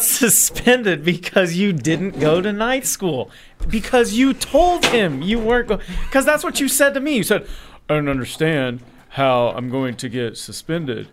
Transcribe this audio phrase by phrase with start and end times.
[0.00, 3.30] suspended because you didn't go to night school.
[3.68, 7.16] Because you told him you weren't going because that's what you said to me.
[7.16, 7.46] You said
[7.90, 11.08] i don't understand how i'm going to get suspended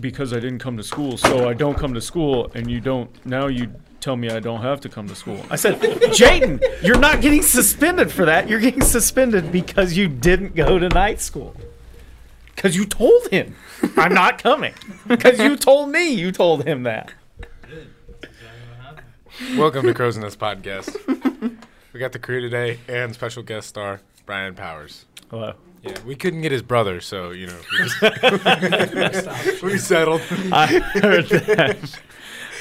[0.00, 1.18] because i didn't come to school.
[1.18, 3.70] So i don't come to school and you don't now you
[4.00, 5.44] tell me i don't have to come to school.
[5.50, 8.48] I said jayden you're not getting suspended for that.
[8.48, 11.54] You're getting suspended because you didn't go to night school.
[12.54, 13.54] Because you told him
[13.98, 14.72] i'm not coming.
[15.06, 17.12] Because you told me you told him that
[19.56, 20.96] Welcome to Crows Nest Podcast.
[21.92, 25.04] We got the crew today and special guest star Brian Powers.
[25.30, 30.22] hello Yeah, we couldn't get his brother, so you know we, just, we settled.
[30.52, 32.00] I heard that.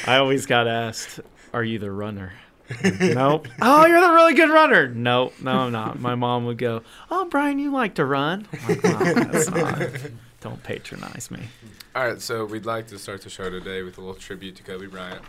[0.06, 1.22] I always got asked,
[1.54, 2.34] "Are you the runner?"
[3.00, 3.48] nope.
[3.62, 4.90] Oh, you're the really good runner.
[4.90, 5.34] Nope.
[5.42, 6.00] No, I'm not.
[6.00, 10.12] My mom would go, "Oh, Brian, you like to run." I'm like, "Well, that's not.
[10.42, 11.40] Don't patronize me.
[11.96, 14.64] All right, so we'd like to start the show today with a little tribute to
[14.64, 15.22] Kobe Bryant.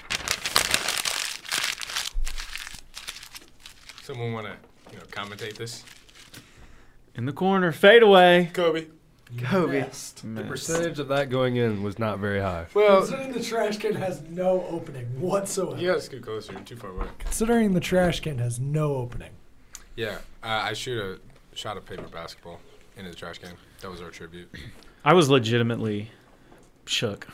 [4.07, 4.53] Someone want to,
[4.93, 5.83] you know, commentate this?
[7.17, 8.51] In the corner, fade away.
[8.55, 8.87] Kobe.
[9.37, 9.81] Kobe.
[9.81, 10.19] Missed.
[10.23, 10.47] The Miss.
[10.47, 12.67] percentage of that going in was not very high.
[12.73, 15.77] Well, Considering the trash can has no opening whatsoever.
[15.83, 16.53] you guys get closer.
[16.53, 17.09] You're too far away.
[17.19, 19.33] Considering the trash can has no opening.
[19.97, 22.61] Yeah, uh, I shoot a shot of paper basketball
[22.97, 23.55] into the trash can.
[23.81, 24.55] That was our tribute.
[25.05, 26.13] I was legitimately
[26.85, 27.27] shook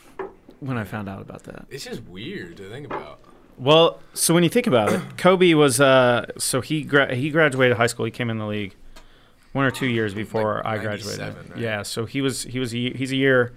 [0.60, 1.66] when I found out about that.
[1.68, 3.20] It's just weird to think about.
[3.58, 7.76] Well, so when you think about it, Kobe was uh, so he gra- he graduated
[7.76, 8.04] high school.
[8.04, 8.74] He came in the league
[9.52, 11.20] one or two years before Like I graduated.
[11.50, 11.58] right?
[11.58, 13.52] Yeah, so he was he was a, he's a year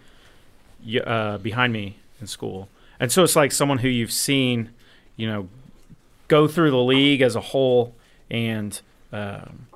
[1.06, 4.70] uh, behind me in school, and so it's like someone who you've seen,
[5.16, 5.48] you know,
[6.28, 7.96] go through the league as a whole,
[8.30, 9.68] and um,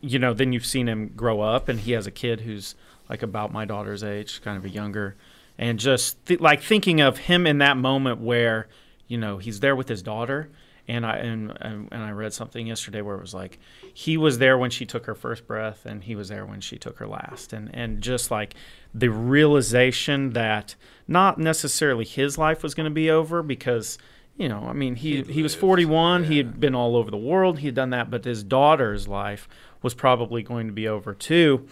[0.00, 2.74] you know, then you've seen him grow up, and he has a kid who's
[3.08, 5.16] like about my daughter's age, kind of a younger,
[5.58, 8.68] and just th- like thinking of him in that moment where
[9.12, 10.50] you know he's there with his daughter
[10.88, 13.58] and I and, and and I read something yesterday where it was like
[13.92, 16.78] he was there when she took her first breath and he was there when she
[16.78, 18.54] took her last and and just like
[18.94, 20.74] the realization that
[21.06, 23.98] not necessarily his life was going to be over because
[24.38, 27.10] you know I mean he He'd he was lived, 41 he had been all over
[27.10, 29.46] the world he had done that but his daughter's life
[29.82, 31.68] was probably going to be over too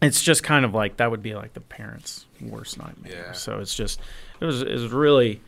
[0.00, 3.26] it's just kind of like that would be like the parents' worst nightmare.
[3.26, 3.32] Yeah.
[3.32, 4.00] So it's just
[4.40, 5.40] it was it was really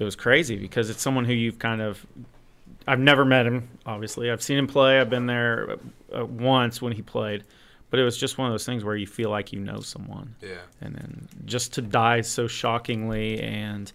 [0.00, 2.04] it was crazy because it's someone who you've kind of
[2.88, 3.68] I've never met him.
[3.86, 4.98] Obviously, I've seen him play.
[5.00, 5.76] I've been there
[6.16, 7.44] uh, once when he played,
[7.90, 10.34] but it was just one of those things where you feel like you know someone,
[10.40, 10.62] Yeah.
[10.80, 13.92] and then just to die so shockingly and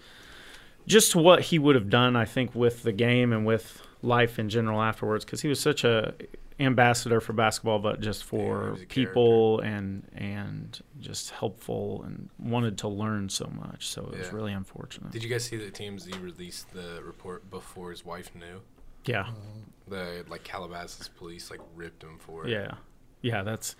[0.87, 4.49] just what he would have done, I think, with the game and with life in
[4.49, 6.13] general afterwards, because he was such a
[6.59, 12.87] ambassador for basketball, but just for a people and and just helpful and wanted to
[12.87, 13.87] learn so much.
[13.87, 15.11] So it was really unfortunate.
[15.11, 18.61] Did you guys see that TMZ released the report before his wife knew?
[19.05, 19.27] yeah,
[19.87, 22.51] The like Calabasas police like ripped him for it.
[22.51, 22.71] yeah,
[23.21, 23.43] yeah.
[23.43, 23.75] That's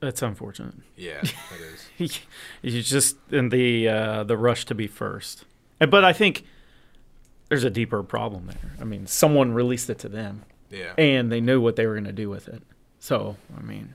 [0.00, 0.74] that's unfortunate.
[0.96, 1.60] Yeah, that
[2.00, 2.20] is.
[2.62, 5.44] you just in the uh, the rush to be first.
[5.78, 6.44] But I think
[7.48, 8.72] there's a deeper problem there.
[8.80, 10.42] I mean, someone released it to them,
[10.74, 10.92] Yeah.
[10.98, 12.62] and they knew what they were going to do with it.
[12.98, 13.94] So I mean,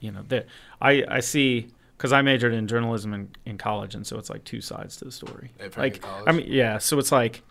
[0.00, 0.46] you know, that
[0.80, 4.44] I I see because I majored in journalism in, in college, and so it's like
[4.44, 5.50] two sides to the story.
[5.76, 6.78] Like I mean, yeah.
[6.78, 7.42] So it's like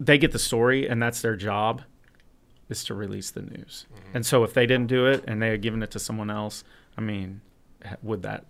[0.00, 1.82] they get the story, and that's their job
[2.68, 3.86] is to release the news.
[3.94, 4.16] Mm-hmm.
[4.16, 6.64] And so if they didn't do it and they had given it to someone else,
[6.96, 7.40] I mean,
[8.02, 8.44] would that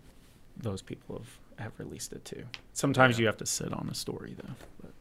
[0.57, 2.45] those people have have released it too?
[2.73, 3.23] Sometimes Yeah.
[3.23, 4.55] you have to sit on a story though.
[4.83, 4.93] But,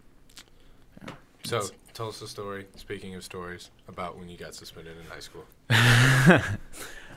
[1.07, 1.13] yeah.
[1.45, 2.67] So tell us a story.
[2.75, 5.45] Speaking of stories, about when you got suspended in high school.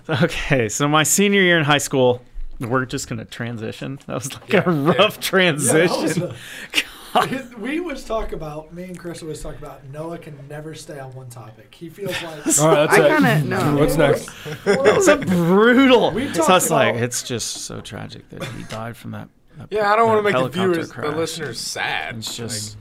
[0.09, 2.23] Okay, so my senior year in high school,
[2.59, 4.01] we're just gonna transition.
[4.07, 6.23] That was like Yeah, a rough Yeah, that was transition.
[6.23, 6.37] a-
[7.59, 11.13] we always talk about me and Chris always talk about Noah can never stay on
[11.15, 11.73] one topic.
[11.75, 13.77] He feels like All right, that's I kinda know.
[13.77, 14.27] What's next?
[14.65, 16.11] that was a brutal.
[16.13, 19.29] We So it's like it's just so tragic that he died from that.
[19.59, 22.17] that Yeah, I don't want to make the helicopter viewers, the listeners, sad.
[22.17, 22.77] It's just,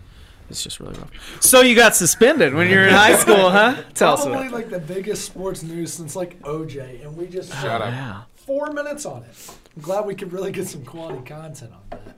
[0.49, 1.11] it's just really rough.
[1.41, 3.81] So you got suspended when you were in high school, huh?
[3.93, 4.53] Tell us probably about.
[4.53, 7.91] like the biggest sports news since like OJ, and we just Shut spent up.
[7.93, 8.21] Yeah.
[8.35, 9.51] four minutes on it.
[9.75, 12.15] I'm glad we could really get some quality content on that.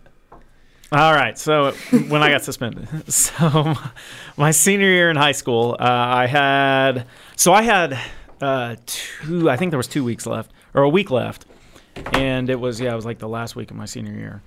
[0.93, 1.37] All right.
[1.37, 1.71] So
[2.09, 3.75] when I got suspended, so
[4.35, 7.05] my senior year in high school, uh, I had
[7.37, 7.97] so I had
[8.41, 9.49] uh, two.
[9.49, 11.45] I think there was two weeks left or a week left,
[12.13, 14.41] and it was yeah, it was like the last week of my senior year,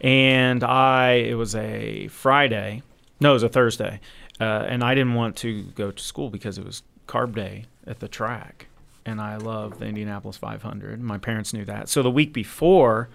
[0.00, 2.82] and I it was a Friday.
[3.22, 4.00] No, it was a Thursday,
[4.40, 8.00] uh, and I didn't want to go to school because it was carb day at
[8.00, 8.66] the track,
[9.06, 11.00] and I love the Indianapolis 500.
[11.00, 11.88] My parents knew that.
[11.88, 13.08] So the week before,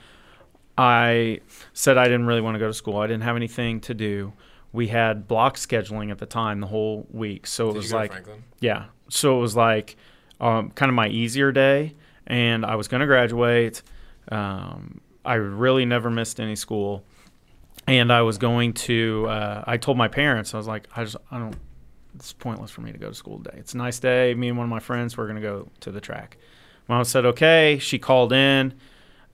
[0.78, 1.42] I
[1.74, 2.98] said I didn't really want to go to school.
[2.98, 4.34] I didn't have anything to do.
[4.74, 7.92] We had block scheduling at the time the whole week, so it Did was you
[7.92, 8.28] go like
[8.60, 8.86] yeah.
[9.10, 9.96] So it was like
[10.40, 11.96] um, kind of my easier day,
[12.28, 13.82] and I was going to graduate.
[14.30, 17.04] Um, I really never missed any school,
[17.88, 19.28] and I was going to.
[19.28, 21.56] Uh, I told my parents I was like, I just I don't.
[22.16, 23.58] It's pointless for me to go to school today.
[23.60, 24.34] It's a nice day.
[24.34, 26.38] Me and one of my friends we're going to go to the track.
[26.88, 27.78] Mom said okay.
[27.80, 28.74] She called in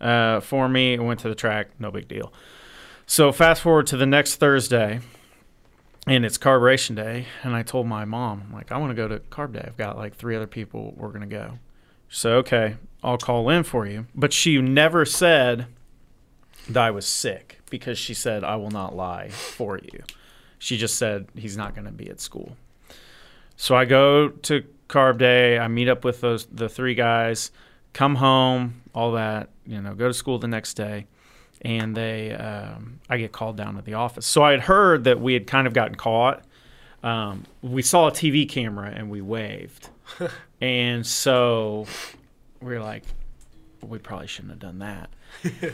[0.01, 1.69] uh, for me and went to the track.
[1.79, 2.33] No big deal.
[3.05, 4.99] So fast forward to the next Thursday
[6.07, 9.07] and it's carburetion day and i told my mom I'm like i want to go
[9.07, 11.59] to carb day i've got like three other people we're going to go
[12.09, 15.67] said okay i'll call in for you but she never said
[16.69, 19.99] that i was sick because she said i will not lie for you
[20.59, 22.55] she just said he's not going to be at school
[23.55, 27.49] so i go to carb day i meet up with those the three guys
[27.93, 31.07] come home all that you know go to school the next day
[31.63, 34.25] and they um, I get called down to the office.
[34.25, 36.43] So I had heard that we had kind of gotten caught.
[37.01, 39.89] Um, we saw a TV camera and we waved,
[40.61, 41.85] and so
[42.61, 43.03] we're like,
[43.81, 45.09] we probably shouldn't have done that.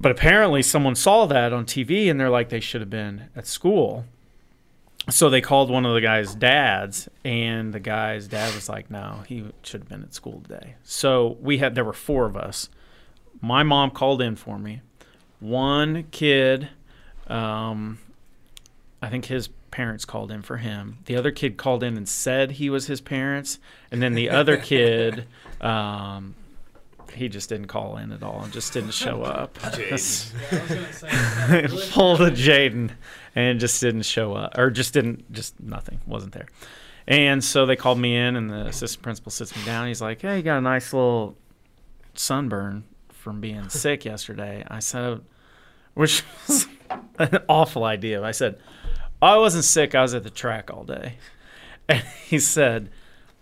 [0.00, 3.46] but apparently, someone saw that on TV and they're like, they should have been at
[3.46, 4.04] school.
[5.08, 9.22] So they called one of the guy's dads, and the guy's dad was like, "No,
[9.26, 12.68] he should have been at school today." So we had there were four of us.
[13.40, 14.82] My mom called in for me
[15.40, 16.68] one kid
[17.26, 17.98] um,
[19.02, 22.52] i think his parents called in for him the other kid called in and said
[22.52, 23.58] he was his parents
[23.90, 25.24] and then the other kid
[25.60, 26.34] um,
[27.12, 29.80] he just didn't call in at all and just didn't show up pulled
[32.20, 32.90] a jaden
[33.34, 36.46] and just didn't show up or just didn't just nothing wasn't there
[37.06, 40.22] and so they called me in and the assistant principal sits me down he's like
[40.22, 41.36] hey you got a nice little
[42.14, 42.84] sunburn
[43.20, 44.64] from being sick yesterday.
[44.68, 45.20] I said,
[45.94, 46.66] which was
[47.18, 48.22] an awful idea.
[48.22, 48.58] I said,
[49.22, 49.94] I wasn't sick.
[49.94, 51.14] I was at the track all day.
[51.88, 52.90] And he said,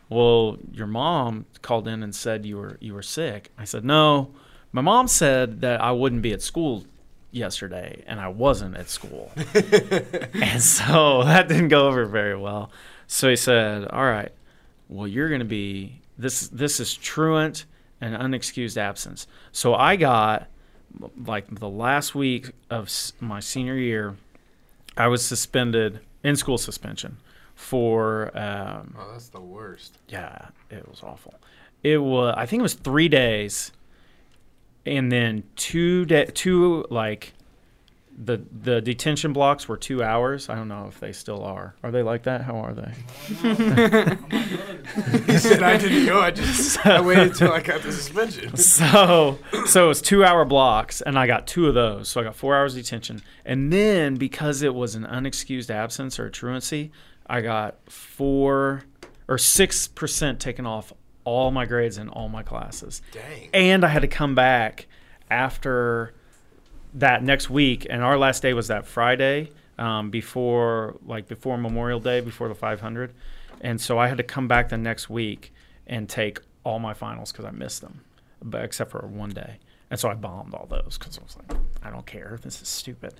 [0.08, 3.50] well, your mom called in and said you were you were sick.
[3.58, 4.30] I said, no.
[4.72, 6.84] My mom said that I wouldn't be at school
[7.30, 9.30] yesterday, and I wasn't at school.
[9.54, 12.70] and so that didn't go over very well.
[13.06, 14.32] So he said, all right,
[14.88, 16.48] well, you're going to be this.
[16.48, 17.64] This is truant
[18.00, 19.26] and unexcused absence.
[19.52, 20.48] So I got
[21.26, 22.90] like the last week of
[23.20, 24.16] my senior year,
[24.96, 27.18] I was suspended in school suspension
[27.58, 29.98] for um, Oh, that's the worst.
[30.08, 31.34] yeah, it was awful.
[31.82, 33.72] It was I think it was three days,
[34.86, 37.34] and then two day two like
[38.20, 40.48] the the detention blocks were two hours.
[40.48, 41.74] I don't know if they still are.
[41.82, 42.42] Are they like that?
[42.42, 42.92] How are they?
[45.26, 46.20] He said I didn't go.
[46.20, 48.56] I just I waited till I got the suspension.
[48.56, 52.24] so so it was two hour blocks and i got two of those so i
[52.24, 56.90] got four hours detention and then because it was an unexcused absence or a truancy
[57.28, 58.82] i got four
[59.28, 60.92] or six percent taken off
[61.24, 63.02] all my grades in all my classes.
[63.12, 63.50] Dang.
[63.52, 64.86] and i had to come back
[65.30, 66.14] after
[66.94, 72.00] that next week and our last day was that friday um, before like before memorial
[72.00, 73.12] day before the 500
[73.60, 75.52] and so i had to come back the next week
[75.86, 78.00] and take all my finals because i missed them
[78.42, 79.58] but except for one day
[79.90, 82.38] and so i bombed all those because i was like i don't care.
[82.42, 83.14] This is stupid.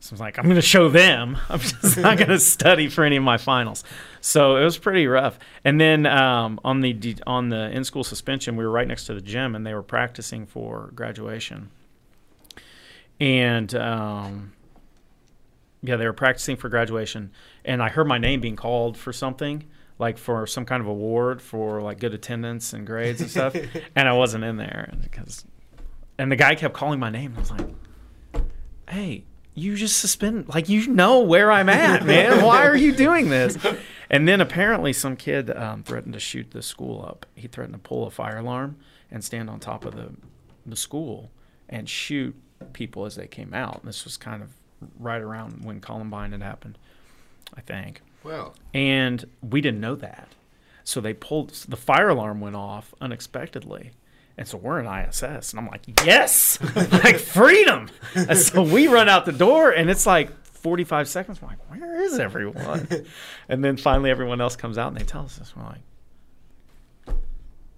[0.00, 1.38] So i was like i'm going to show them.
[1.48, 3.84] I'm just not going to study for any of my finals.
[4.20, 5.38] So it was pretty rough.
[5.64, 9.20] And then um, on the on the in-school suspension we were right next to the
[9.20, 11.70] gym and they were practicing for graduation.
[13.20, 14.52] And um,
[15.82, 17.32] yeah, they were practicing for graduation,
[17.64, 19.64] and I heard my name being called for something,
[19.98, 23.56] like for some kind of award for like good attendance and grades and stuff,
[23.96, 25.44] and I wasn't in there because,
[26.20, 27.34] and the guy kept calling my name.
[27.34, 28.44] And I was like,
[28.88, 29.24] "Hey,
[29.54, 32.44] you just suspend, like you know where I'm at, man.
[32.44, 33.56] Why are you doing this?"
[34.10, 37.24] And then apparently some kid um, threatened to shoot the school up.
[37.34, 38.76] He threatened to pull a fire alarm
[39.10, 40.12] and stand on top of the
[40.66, 41.30] the school
[41.70, 42.34] and shoot
[42.74, 43.84] people as they came out.
[43.84, 44.50] This was kind of
[44.98, 46.76] right around when Columbine had happened,
[47.56, 48.02] I think.
[48.22, 50.28] Well, And we didn't know that.
[50.84, 53.92] So they pulled the fire alarm went off unexpectedly.
[54.40, 57.90] And so we're in ISS and I'm like, "Yes!" like freedom.
[58.14, 61.42] And so we run out the door and it's like 45 seconds.
[61.42, 62.88] We're like, "Where is everyone?"
[63.50, 65.54] and then finally everyone else comes out and they tell us this.
[65.54, 65.82] We're like,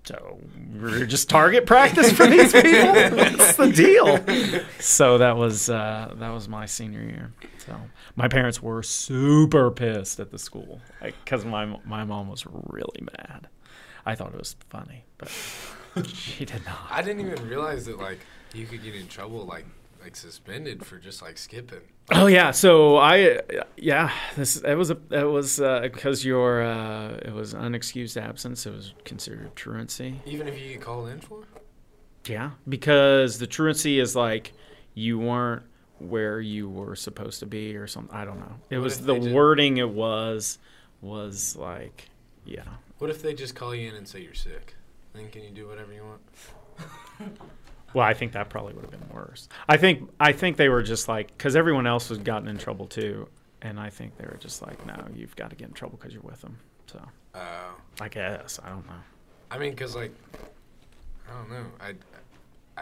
[0.04, 0.38] so
[0.80, 2.92] we're just target practice for these people.
[2.92, 4.68] That's the deal?
[4.78, 7.32] So that was uh, that was my senior year.
[7.66, 7.74] So
[8.14, 13.48] my parents were super pissed at the school because my my mom was really mad.
[14.06, 15.28] I thought it was funny, but
[16.04, 16.86] she did not.
[16.90, 18.20] I didn't even realize that like
[18.54, 19.66] you could get in trouble like
[20.02, 21.80] like suspended for just like skipping.
[22.10, 23.40] Oh yeah, so I
[23.76, 28.66] yeah this it was a it was uh, because your uh, it was unexcused absence.
[28.66, 30.20] It was considered truancy.
[30.26, 31.44] Even if you get called in for?
[32.26, 34.52] Yeah, because the truancy is like
[34.94, 35.62] you weren't
[35.98, 38.14] where you were supposed to be or something.
[38.14, 38.54] I don't know.
[38.70, 39.76] It What was the wording.
[39.76, 40.58] It was
[41.00, 42.08] was like
[42.44, 42.64] yeah.
[42.98, 44.74] What if they just call you in and say you're sick?
[45.12, 47.32] Then can you do whatever you want?
[47.94, 49.48] Well, I think that probably would have been worse.
[49.68, 52.86] I think I think they were just like because everyone else was gotten in trouble
[52.86, 53.28] too,
[53.60, 56.14] and I think they were just like, no, you've got to get in trouble because
[56.14, 56.56] you're with them.
[56.86, 57.02] So
[57.34, 58.94] Uh, I guess I don't know.
[59.50, 60.12] I mean, cause like,
[61.28, 61.66] I don't know.
[61.80, 61.92] I,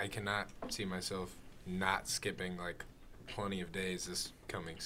[0.00, 1.34] I cannot see myself
[1.66, 2.84] not skipping like
[3.26, 4.76] plenty of days this coming,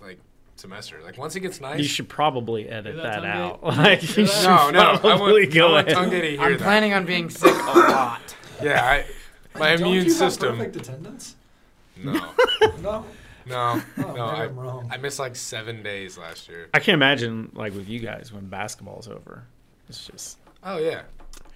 [0.00, 0.18] like
[0.60, 1.00] semester.
[1.04, 1.78] Like once it gets nice.
[1.78, 3.62] You should probably edit that, that, out.
[3.62, 4.78] Tongue Like you should no, no.
[4.80, 5.96] I want, probably I go want ahead.
[5.98, 6.60] Tongue to hear I'm that.
[6.60, 8.20] planning on being sick a lot.
[8.62, 9.04] Yeah, I,
[9.56, 10.56] my Don't immune you have system.
[10.56, 11.36] perfect attendance?
[11.96, 12.12] No,
[12.82, 13.04] No.
[13.46, 14.24] no, Oh, no.
[14.24, 14.88] I, I'm wrong.
[14.92, 16.68] I missed like seven days last year.
[16.74, 19.44] I can't imagine like with you guys when basketball's over.
[19.88, 21.02] It's just Oh yeah,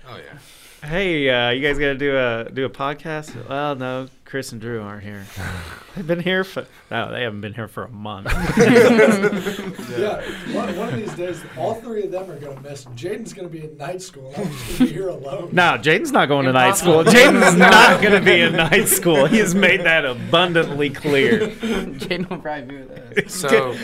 [0.08, 0.38] oh yeah.
[0.84, 3.48] Hey, uh, you guys gotta do a do a podcast?
[3.48, 5.24] Well, no, Chris and Drew aren't here.
[5.94, 8.26] They've been here for no, they haven't been here for a month.
[9.92, 10.22] Yeah,
[10.54, 12.86] one, one of these days, all three of them are going to miss.
[12.86, 14.32] Jaden's going to be in night school.
[14.34, 15.50] and I'm just going to be here alone.
[15.52, 17.04] no, Jaden's not going to night school.
[17.04, 19.26] Jaden's not gonna be in night school.
[19.26, 21.48] He has made that abundantly clear.
[21.48, 23.34] Jaden will probably be with us.
[23.34, 23.74] So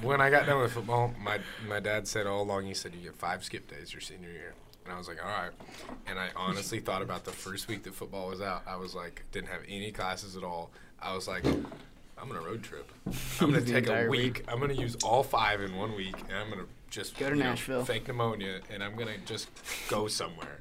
[0.00, 3.02] when I got done with football, my my dad said all along, he said you
[3.02, 4.54] get five skip days your senior year,
[4.88, 5.50] and I was like, all right.
[6.06, 8.62] And I honestly thought about the first week that football was out.
[8.66, 10.70] I was like, didn't have any classes at all.
[11.00, 12.90] I was like, I'm gonna road trip.
[13.40, 14.36] I'm gonna take a week.
[14.38, 14.44] week.
[14.48, 17.42] I'm gonna use all five in one week, and I'm gonna just Go to you
[17.42, 17.84] know, Nashville.
[17.84, 19.48] fake pneumonia, and I'm gonna just
[19.90, 20.60] go somewhere.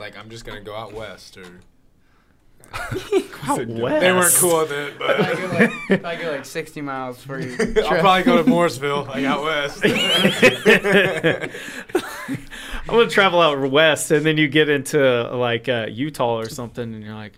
[0.00, 1.44] Like I'm just gonna go out west, or
[3.44, 4.00] Out west.
[4.00, 5.36] they weren't cool with it, If I but.
[5.36, 7.56] go like, if I go like 60 miles for you.
[7.84, 9.84] I'll probably go to Morrisville, like out west.
[12.88, 16.94] I'm gonna travel out west, and then you get into like uh, Utah or something,
[16.94, 17.32] and you're like,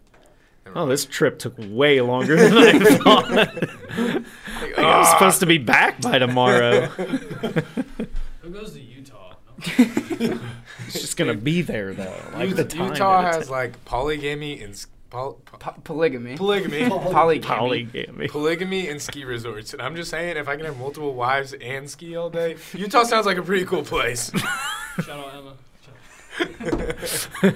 [0.75, 3.31] "Oh, this trip took way longer than I thought.
[3.31, 3.49] Like,
[3.97, 5.15] I was ah.
[5.15, 6.87] supposed to be back by tomorrow.
[8.43, 9.37] Who goes to Utah?
[9.67, 12.23] It's just gonna be there though.
[12.35, 14.77] Like the time Utah that it has like polygamy and
[15.09, 16.37] s- pol- po- Po- polygamy.
[16.37, 17.41] polygamy, Polygamy.
[17.41, 18.29] polygamy.
[18.29, 19.73] polygamy and ski resorts.
[19.73, 23.05] And I'm just saying, if I can have multiple wives and ski all day, Utah
[23.05, 24.31] sounds like a pretty cool place.
[25.05, 25.55] Shout out Emma.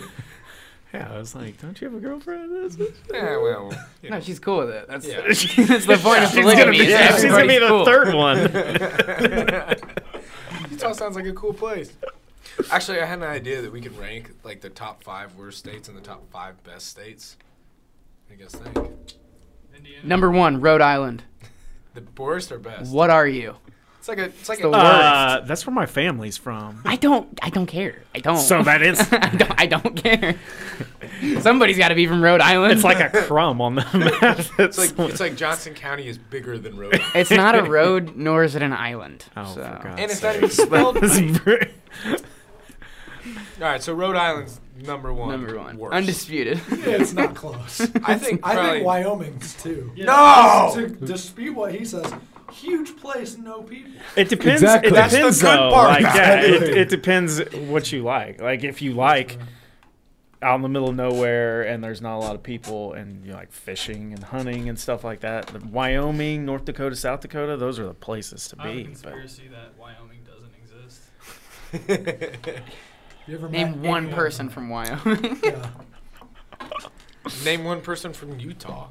[0.94, 2.52] Yeah, I was like, "Don't you have a girlfriend?"
[3.11, 4.87] yeah, well, you No, she's cool with it.
[4.88, 5.23] That's, Yeah.
[5.23, 6.78] that's the point of she's gonna polygamy.
[6.80, 7.87] be, yeah, she's gonna be the cool.
[7.87, 8.38] third one.
[10.71, 11.92] Utah sounds like a cool place.
[12.71, 15.88] Actually, I had an idea that we could rank like the top five worst states
[15.88, 17.37] and the top five best states.
[18.30, 18.76] I guess think
[19.76, 20.06] Indiana.
[20.06, 21.25] Number one, Rhode Island.
[21.94, 22.92] the worst or best.
[22.92, 23.56] What are you?
[23.99, 26.82] It's like a it's like It's a the Uh, that's where my family's from.
[26.85, 27.38] I don't.
[27.40, 28.02] I don't care.
[28.14, 28.37] I don't.
[28.37, 29.61] So that is, I don't.
[29.61, 30.35] I don't care.
[31.40, 32.73] Somebody's got to be from Rhode Island.
[32.73, 33.82] it's like a crumb on the
[34.21, 34.40] map.
[34.59, 37.12] It's like it's like Johnson County is bigger than Rhode Island.
[37.14, 39.25] It's not a road, nor is it an island.
[39.37, 39.62] Oh, so.
[39.62, 40.97] for God's And it's not even spelled
[41.47, 41.73] right.
[43.62, 45.31] All All right, so Rhode Island's number one.
[45.31, 45.95] Number one, Worst.
[45.95, 46.61] undisputed.
[46.71, 47.81] It's not close.
[48.02, 48.71] I think I probably.
[48.73, 49.92] think Wyoming's too.
[49.97, 50.73] no.
[50.75, 52.12] To dispute what he says,
[52.52, 53.92] huge place, no people.
[54.16, 54.62] It depends.
[54.62, 54.90] Exactly.
[54.90, 55.71] It That's the depends good though.
[55.71, 56.62] part Like, yeah, it.
[56.62, 58.40] it, it depends what you like.
[58.40, 59.38] Like if you like
[60.42, 63.33] out in the middle of nowhere and there's not a lot of people and you
[63.33, 65.47] like fishing and hunting and stuff like that.
[65.47, 68.83] The Wyoming, North Dakota, South Dakota, those are the places to I have a be.
[68.83, 71.02] But conspiracy that Wyoming doesn't exist.
[73.26, 75.38] You ever Name met one any- person from Wyoming.
[75.43, 75.71] Yeah.
[77.45, 78.88] Name one person from Utah.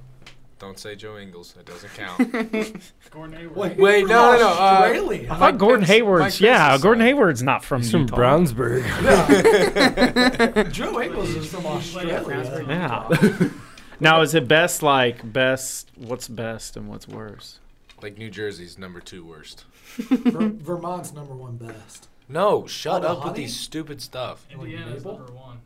[0.59, 1.55] Don't say Joe Ingles.
[1.59, 2.17] It doesn't count.
[3.11, 3.55] Gordon Hayward.
[3.57, 5.27] Wait, Wait, no, no, no, uh, Australia.
[5.31, 7.07] I thought Gordon Pence- Hayward's Mike yeah, Gordon son.
[7.07, 8.83] Hayward's not from He's from Brownsburg.
[9.03, 10.63] Yeah.
[10.71, 12.65] Joe Ingles is from He played at Australia.
[12.69, 13.49] Yeah.
[13.99, 17.57] now is it best like best what's best and what's worst?
[18.03, 19.65] like New Jersey's number two worst.
[19.97, 22.07] Ver- Vermont's number one best.
[22.31, 23.41] No, shut Oh, the up with honey?
[23.43, 24.45] these stupid stuff.
[24.49, 25.17] Indiana's Maple?
[25.19, 25.59] number one.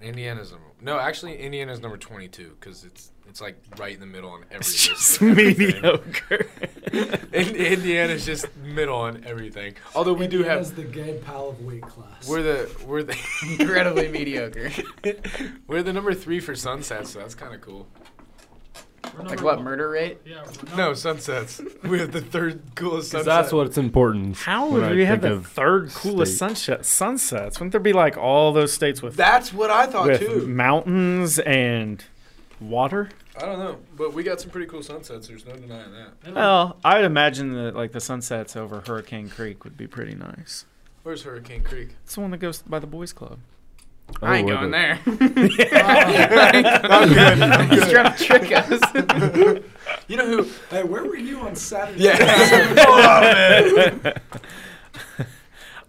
[0.00, 0.66] Indiana's number.
[0.80, 4.58] No, actually, Indiana's number twenty-two because it's it's like right in the middle on every
[4.58, 5.18] It's list.
[5.18, 5.66] just of everything.
[5.82, 6.46] mediocre.
[7.32, 9.74] In- Indiana's just middle on everything.
[9.96, 10.76] Although we do Indiana's have.
[10.76, 12.28] the Gabe Powell of weight class.
[12.28, 13.16] We're the we're the
[13.58, 14.70] Incredibly mediocre.
[15.66, 17.88] we're the number three for sunsets, so that's kind of cool.
[19.18, 19.56] We're Like what?
[19.56, 19.64] one.
[19.64, 20.18] Murder rate?
[20.24, 20.44] Yeah.
[20.76, 21.60] No sunsets.
[21.82, 23.26] We have the third coolest sunset.
[23.26, 24.36] that's what's important.
[24.36, 26.38] How when would I we have the third coolest state.
[26.56, 27.58] sunset sunsets?
[27.58, 30.46] Wouldn't there be like all those states with That's what I thought with too.
[30.46, 32.04] mountains and
[32.60, 33.10] water?
[33.36, 35.28] I don't know, but we got some pretty cool sunsets.
[35.28, 36.34] There's no denying that.
[36.34, 40.64] Well, I'd imagine that like the sunsets over Hurricane Creek would be pretty nice.
[41.04, 41.90] Where's Hurricane Creek?
[42.04, 43.38] It's the one that goes by the boys' club.
[44.22, 44.98] I ain't Oh, going wait, there.
[46.84, 47.70] I'm good.
[47.72, 49.62] He's trying to trick us.
[50.08, 50.48] You know who?
[50.70, 52.02] Hey, where were you on Saturday?
[52.04, 52.16] Yeah.
[52.84, 54.14] Hold man.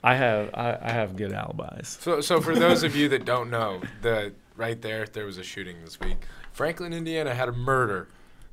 [0.03, 1.97] I have I, I have good alibis.
[2.01, 5.43] So, so for those of you that don't know, the right there, there was a
[5.43, 6.17] shooting this week.
[6.51, 8.07] Franklin, Indiana, had a murder.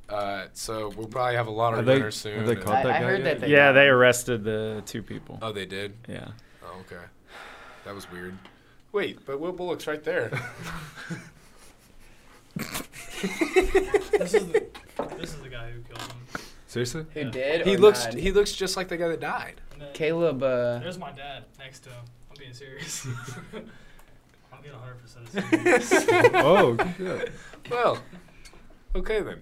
[0.09, 2.39] Uh, so we'll probably have a lot of Have they- runners soon.
[2.39, 3.25] have they caught that I, I guy heard yet?
[3.25, 5.39] that they Yeah, got they arrested the two people.
[5.43, 5.95] Oh, they did.
[6.09, 6.29] Yeah.
[6.65, 7.03] Oh, okay.
[7.85, 8.37] That was weird.
[8.97, 10.31] Wait, but Will Bullock's right there.
[14.17, 14.67] This is the
[15.19, 16.43] this is the guy who killed him.
[16.67, 17.05] Seriously?
[17.13, 17.31] Who Yeah.
[17.31, 17.67] did?
[17.67, 18.07] he or looks.
[18.07, 18.15] not?
[18.15, 19.61] He looks just like the guy that died.
[19.75, 20.43] And then Caleb.
[20.43, 22.05] Uh, there's my dad next to him.
[22.31, 23.07] I'm being serious.
[23.55, 26.07] I'm being 100 percent serious.
[26.35, 27.33] oh, shit.
[27.71, 27.99] Well,
[28.95, 29.41] okay then.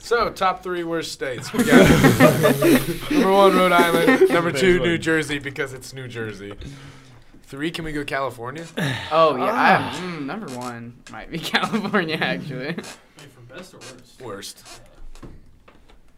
[0.00, 1.52] So top three worst states.
[1.52, 1.88] We got
[3.12, 4.28] number one, Rhode Island.
[4.30, 6.54] Number two, New Jersey because it's New Jersey.
[7.48, 8.66] Three, can we go California?
[9.10, 9.96] oh yeah, Ah.
[9.96, 12.66] I, mm, number one might be California actually.
[12.66, 14.20] Wait, for best or worst?
[14.20, 14.64] Worst.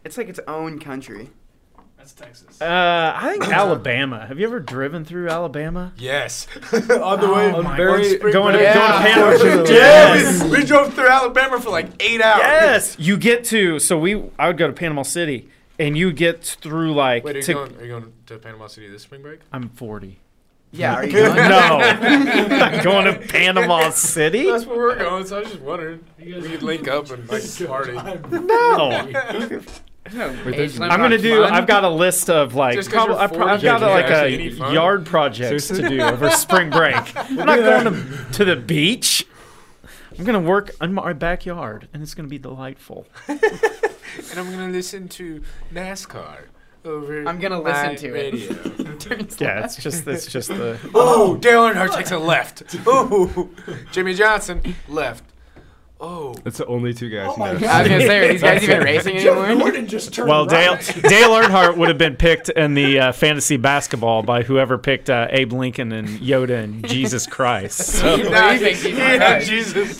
[0.03, 1.29] It's like its own country.
[1.97, 2.59] That's Texas.
[2.61, 4.25] Uh, I think Alabama.
[4.25, 5.93] Have you ever driven through Alabama?
[5.97, 6.47] Yes.
[6.73, 8.33] On the way, Oh my- on spring going to, break.
[8.33, 9.05] going to Panama.
[9.05, 10.43] Yeah, Yes.
[10.43, 12.41] we, we drove through Alabama for like eight hours.
[12.41, 13.77] Yes, you get to.
[13.79, 15.47] So we, I would go to Panama City,
[15.79, 17.23] and you get through like.
[17.23, 19.39] Wait, are you, to, going, are you going to Panama City this spring break?
[19.53, 20.17] I'm 40.
[20.73, 21.41] Yeah, are you no, going?
[22.61, 24.45] I'm going to Panama City.
[24.45, 25.99] That's where we're going, so I was just wondering.
[26.17, 27.91] You We could link up and like party.
[28.31, 29.05] No,
[30.13, 31.43] No, Wait, age there's- limit I'm gonna do.
[31.43, 31.53] fun.
[31.53, 32.83] I've got a list of like.
[32.89, 34.73] Prob- I pro- I've got you like actually any a fun?
[34.73, 36.95] yard projects to do over spring break.
[37.15, 39.25] I'm not going to to the beach.
[40.17, 43.07] I'm gonna work in my backyard, and it's gonna be delightful.
[43.27, 43.39] and
[44.37, 46.45] I'm gonna listen to NASCAR
[46.85, 47.25] over.
[47.27, 48.33] I'm gonna my listen to it.
[48.33, 48.53] radio.
[49.01, 49.65] Turns Yeah, left.
[49.77, 50.77] it's just it's just the.
[50.93, 52.63] oh, Dale Earnhardt takes a left.
[52.85, 53.49] Oh,
[53.91, 55.23] Jimmie Johnson left.
[56.03, 57.53] Oh, That's the only two guys Oh my.
[57.53, 57.63] God.
[57.63, 59.65] I was gonna say, are these guys even racing Jeff anymore?
[59.67, 61.01] Gordon just turned Well, Dale right.
[61.03, 65.27] Dale Earnhardt would have been picked in the uh, fantasy basketball by whoever picked uh,
[65.29, 67.79] Abe Lincoln and Yoda and Jesus Christ.
[68.01, 68.19] So, What
[68.59, 69.47] do you think, Jesus yeah, Christ?
[69.47, 69.97] Jesus.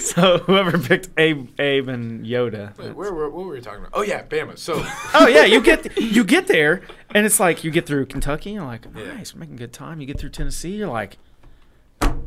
[0.12, 2.76] so whoever picked Abe, Abe and Yoda.
[2.76, 3.90] Wait, where, were what were we talking about?
[3.94, 4.58] Oh yeah, Bama.
[4.58, 4.84] So
[5.14, 6.82] Oh yeah, you get you get there,
[7.14, 9.14] and it's like you get through Kentucky, and you're like, Yeah.
[9.14, 10.00] nice, we're making good time.
[10.00, 11.16] You get through Tennessee, you're like,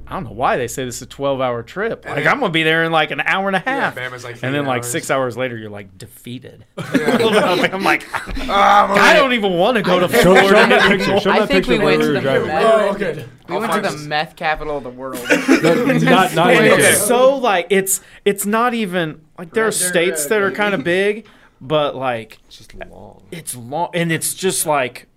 [0.07, 2.05] I don't know why they say this is a 12 hour trip.
[2.05, 3.95] And Like then- I'm gonna be there in like an hour and a yeah, half,
[3.95, 4.35] Bama's like.
[4.43, 4.91] and then eight like hours.
[4.91, 6.65] six hours later, you're like defeated.
[6.95, 7.69] Yeah.
[7.73, 10.87] I'm like, I'm I don't even want to go to Show, show Florida me that
[10.89, 11.19] picture.
[11.19, 12.47] Show me I that think picture we went to the driving.
[12.47, 13.25] meth- Oh, okay.
[13.49, 14.01] We I'll went to the this.
[14.05, 15.15] meth capital of the world.
[15.29, 20.29] not, not And it's so like it's it's not even like there are states road,
[20.29, 21.25] that are kind of big,
[21.61, 23.23] but like It's just long.
[23.31, 25.07] it's long and it's just like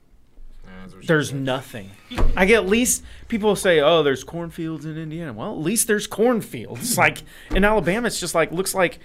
[0.64, 1.90] Yeah, that's what she there's nothing.
[2.36, 6.06] I get at least people say, "Oh, there's cornfields in Indiana." Well, at least there's
[6.06, 6.94] cornfields.
[6.94, 7.00] Hmm.
[7.00, 8.98] like in Alabama, it's just like looks like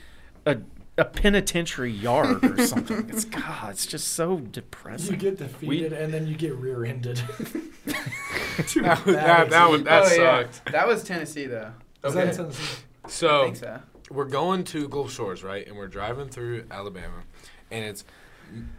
[0.46, 0.58] a
[0.98, 3.10] a penitentiary yard or something.
[3.10, 5.14] It's God, it's just so depressing.
[5.14, 7.18] You get defeated and then you get rear-ended.
[8.68, 10.42] Two That, bad that, that, would, that oh, yeah.
[10.44, 10.72] sucked.
[10.72, 11.72] That was Tennessee, though.
[12.04, 12.84] Is that Tennessee?
[13.08, 13.80] So so.
[14.12, 15.66] we're going to Gulf Shores, right?
[15.66, 17.24] And we're driving through Alabama,
[17.72, 18.06] and it's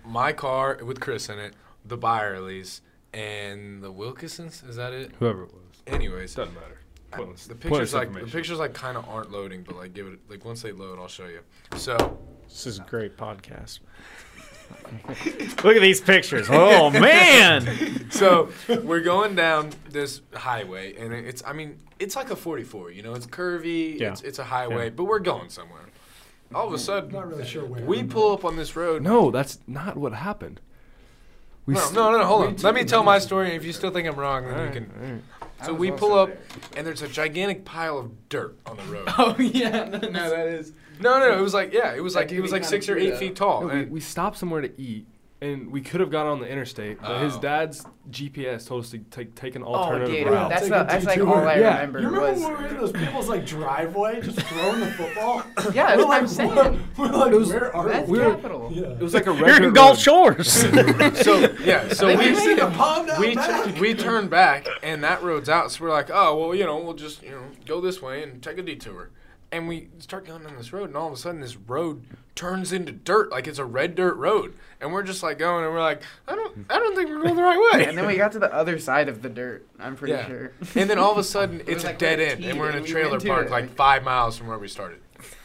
[0.04, 2.80] my car with Chris in it, the Byerleys,
[3.14, 4.68] and the Wilkinsons.
[4.68, 5.12] Is that it?
[5.18, 5.62] Whoever it was.
[5.86, 6.78] Anyways, Doesn't matter.
[7.12, 10.18] I- the pictures like the pictures like kind of aren't loading, but like give it
[10.28, 11.40] like once they load, I'll show you.
[11.76, 13.78] So This is a great podcast.
[15.64, 16.48] Look at these pictures.
[16.50, 18.10] Oh man.
[18.10, 18.48] so
[18.82, 22.90] we're going down this highway, and it's I mean it's like a 44.
[22.90, 24.00] You know, it's curvy.
[24.00, 24.10] Yeah.
[24.12, 24.90] It's it's a highway, Yeah.
[24.96, 25.82] but we're going somewhere.
[26.54, 27.84] All of a sudden, Not really sure where.
[27.84, 29.02] we pull up on this road.
[29.02, 30.60] No, that's not what happened.
[31.66, 32.56] We No, st- no, no, no, hold on.
[32.56, 33.54] Let me tell my story.
[33.54, 34.90] If you still think I'm wrong, then you can.
[35.02, 35.22] alright.
[35.64, 36.38] So we pull up, there.
[36.76, 39.08] and there's a gigantic pile of dirt on the road.
[39.18, 40.72] Oh yeah, no, no, that is.
[41.00, 43.10] No, no, it was like yeah, it was like it was like six or eight
[43.10, 43.16] though.
[43.18, 43.62] feet tall.
[43.62, 45.06] No, we, and- we stopped somewhere to eat,
[45.44, 47.40] and we could have gone on the interstate, but his Oh.
[47.40, 50.48] dad's GPS told us to take take an Oh, alternative dude, route.
[50.50, 51.36] that's Take the, a that's like detour.
[51.42, 51.74] all I Yeah.
[51.76, 52.40] remember You remember was.
[52.40, 55.42] when we were in those people's like driveway, just throwing the football?
[55.74, 56.88] Yeah, that's We're what I'm like, saying.
[56.98, 58.18] We're like, It was- where are Meth we?
[58.18, 58.70] capital.
[58.72, 58.82] Yeah.
[58.88, 59.98] it was like a You're regular in Gulf.
[59.98, 60.52] Shores.
[61.22, 63.80] so yeah, so we we see the pond out we back.
[63.80, 65.70] we turned back, and that road's out.
[65.72, 68.42] So we're like, oh well, you know, we'll just you know go this way and
[68.42, 69.10] take a detour.
[69.54, 72.02] And we start going down this road, and all of a sudden, this road
[72.34, 74.52] turns into dirt, like it's a red dirt road.
[74.80, 77.36] And we're just like going, and we're like, I don't, I don't think we're going
[77.36, 77.86] the right way.
[77.86, 79.64] And then we got to the other side of the dirt.
[79.78, 80.26] I'm pretty Yeah.
[80.26, 80.52] sure.
[80.74, 82.82] and then all of a sudden, it's was a dead end, and we're in a
[82.82, 84.98] we trailer park it, like like- five miles from where we started.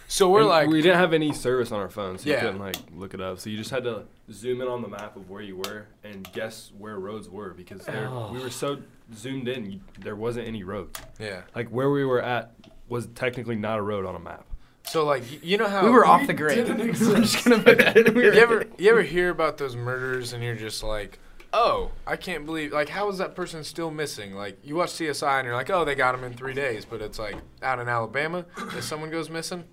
[0.07, 2.37] So we're And like, we didn't have any service on our phones, so Yeah.
[2.37, 3.37] you couldn't like look it up.
[3.39, 6.27] So you just had to zoom in on the map of where you were and
[6.33, 8.31] guess where roads were because Oh.
[8.33, 8.79] we were so
[9.15, 10.97] zoomed in, there wasn't any road.
[11.19, 11.41] yeah.
[11.55, 12.53] Like where we were at
[12.89, 14.45] was technically not a road on a map.
[14.83, 16.69] So like, you know how We were We off the grid.
[16.81, 18.13] I'm just gonna put that in.
[18.13, 21.19] We you ever you ever hear about those murders and you're just like,
[21.53, 24.33] oh, I can't believe like how is that person still missing?
[24.33, 27.01] Like you watch CSI and you're like, oh, they got him in three days, but
[27.01, 29.63] it's like out in Alabama, if someone goes missing,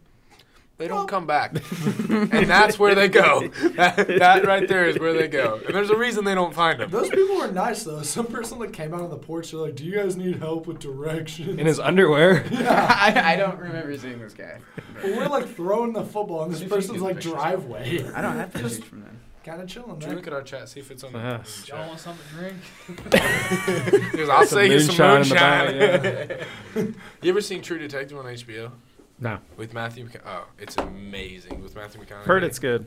[0.78, 1.52] they don't come back,
[2.10, 3.48] and that's where they go.
[3.76, 6.78] That, that right there is where they go, and there's a reason they don't find
[6.78, 6.90] them.
[6.90, 8.02] Those people were nice though.
[8.02, 10.66] Some person like came out on the porch, they're like, "Do you guys need help
[10.66, 12.44] with directions?" In his underwear.
[12.52, 14.60] I, I don't remember seeing this guy.
[15.00, 18.04] But we're like throwing the football in this See if you can person's like driveway.
[18.14, 19.20] I don't have pictures from them.
[19.44, 21.68] Kind of chilling Should we look at our chat, see if it's on the, Yes.
[21.68, 24.10] Y'all want something to drink?
[24.10, 26.28] Because I'll say you some moonshine in the moonshine.
[26.74, 28.72] back, you ever seen True Detective on HBO
[29.18, 30.07] No, with Matthew?
[30.09, 30.20] McConaughey?
[30.26, 32.24] Oh, it's amazing with Matthew McConaughey.
[32.24, 32.87] heard it's good.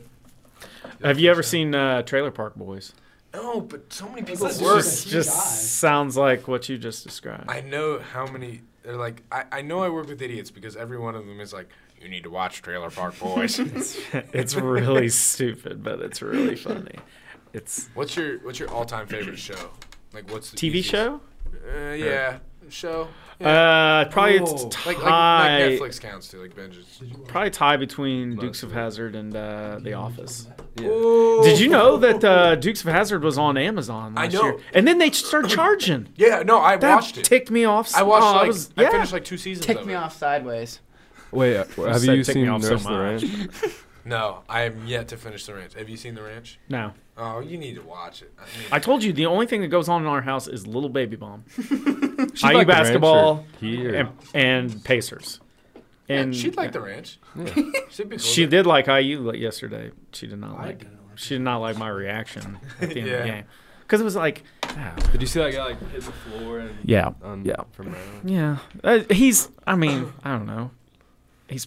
[1.02, 2.92] Have you ever seen uh, Trailer Park Boys?
[3.32, 4.76] No, but so many people like work.
[4.76, 5.58] just- Just, he just died.
[5.68, 7.50] sounds like what you just described.
[7.50, 8.60] I know how many.
[8.82, 11.52] They're like, I, I know I work with idiots because every one of them is
[11.52, 11.68] like,
[12.00, 13.58] you need to watch Trailer Park Boys.
[13.60, 16.96] it's, it's really stupid, but it's really funny.
[17.52, 19.70] It's what's your What's your all time favorite show?
[20.12, 21.20] Like, what's the TV easiest- show.
[21.68, 22.38] Uh, yeah,
[22.68, 23.08] show.
[23.40, 23.48] Yeah.
[23.48, 26.98] Uh, probably it's like, like, tie, like Netflix counts too, like binges.
[26.98, 28.74] Did you watch probably tie between Most Dukes of of.
[28.76, 30.46] Hazzard and uh, The Office.
[30.80, 31.40] Ooh.
[31.42, 34.42] Did you know that uh, Dukes of Hazzard was on Amazon I last know.
[34.44, 34.58] year?
[34.74, 36.08] And then they started charging.
[36.16, 37.24] Yeah, no, I That watched it.
[37.24, 37.94] ticked me off.
[37.94, 39.64] I watched oh, like was, I finished like two seasons.
[39.66, 39.96] Tick of me it.
[39.96, 40.80] off sideways.
[41.30, 43.22] Wait, uh, have you tick me seen off so Nurse the much.
[43.22, 43.74] Ranch?
[44.02, 45.74] No, I am yet to finish the ranch.
[45.74, 46.58] Have you seen the ranch?
[46.70, 48.32] No, Oh, you need to watch it.
[48.38, 50.66] I mean, I told you the only thing that goes on in our house is
[50.66, 51.44] Little Baby Bum,
[52.34, 55.40] She'd IU like the Ranch basketball, or he or- and, and Pacers.
[56.08, 57.18] yeah, And she'd like the ranch.
[57.36, 57.44] Yeah.
[57.90, 58.56] She'd cool She with it.
[58.56, 59.90] did like IU like yesterday.
[60.12, 60.82] She did not like.
[60.84, 63.44] like She did not like my reaction at the end of the game
[63.82, 66.76] because it was like, ah, Did you see that guy like hit the floor and
[66.84, 67.62] yeah, on, Yeah.
[67.72, 68.58] from yeah.
[68.84, 69.50] Uh, he's.
[69.66, 70.70] I mean, I don't know.
[71.48, 71.66] He's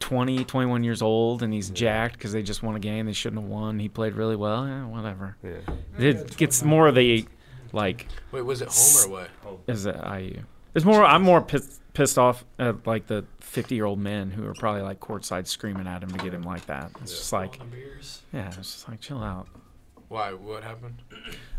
[0.00, 3.42] 20, 21 years old, and he's jacked because they just won a game they shouldn't
[3.42, 3.78] have won.
[3.78, 4.66] He played really well.
[4.66, 5.36] Yeah, whatever.
[5.42, 5.58] Yeah.
[5.98, 7.26] It gets more of the
[7.72, 9.58] like Wait, was it home or what?
[9.66, 10.42] is it IU.
[10.72, 11.04] There's more.
[11.04, 14.82] I'm more pissed, pissed off at like the 50 year old men who are probably
[14.82, 16.90] like courtside screaming at him to get him like that.
[17.02, 18.22] It's just like, All the beers.
[18.32, 19.48] yeah, it's just like chill out.
[20.08, 20.32] Why?
[20.32, 21.02] What happened?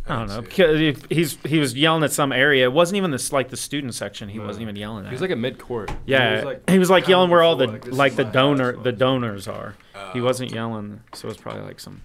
[0.07, 0.41] I don't know.
[0.41, 0.93] didn't see it.
[0.95, 2.65] because He's he was yelling at some area.
[2.65, 4.29] It wasn't even this like the student section.
[4.29, 4.45] He No.
[4.45, 5.91] wasn't even yelling He was like at mid court.
[6.05, 8.91] yeah, he was like, pounding yelling where all the the like, like the donor the
[8.91, 9.75] donors are.
[10.13, 12.01] He Uh, wasn't yelling, so it was probably like some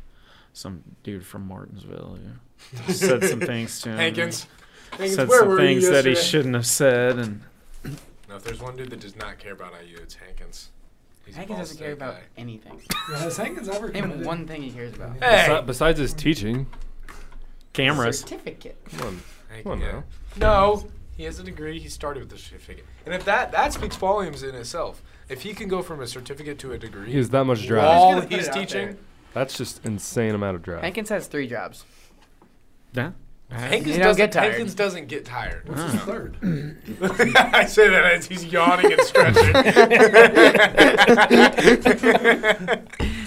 [0.52, 2.30] some dude from Martinsville who
[2.88, 3.96] said some things to him.
[3.98, 4.46] Hankins.
[4.92, 7.40] Hankins, said where some were things that he shouldn't have said, and
[8.29, 10.70] No, if there's one dude that does not care about IU, it's Hankins.
[11.27, 12.22] He's Hankins doesn't care State about guy.
[12.37, 12.81] anything.
[13.11, 15.16] Yeah, has Hankins ever Name one thing he cares about.
[15.22, 15.46] Hey!
[15.48, 16.66] Besi- besides his teaching,
[17.72, 18.20] cameras.
[18.20, 18.77] Certificate.
[18.90, 19.20] come on.
[19.48, 19.92] Hankins, Come on yeah.
[19.92, 20.05] now.
[20.37, 20.85] No,
[21.16, 21.79] he has a degree.
[21.81, 25.03] He started with a certificate, and if that that speaks volumes in itself.
[25.27, 27.85] If he can go from a certificate to a degree, He has that much drive.
[27.87, 28.96] while gonna he's teaching, there.
[29.33, 30.83] That's just insane amount of drive.
[30.83, 31.85] Hankins has three jobs.
[32.94, 33.11] Yeah.
[33.50, 34.50] Hankins doesn't get tired.
[34.52, 35.68] Hankins doesn't get tired.
[35.68, 36.37] What's his third?
[37.52, 39.54] I say that as he's yawning and stretching.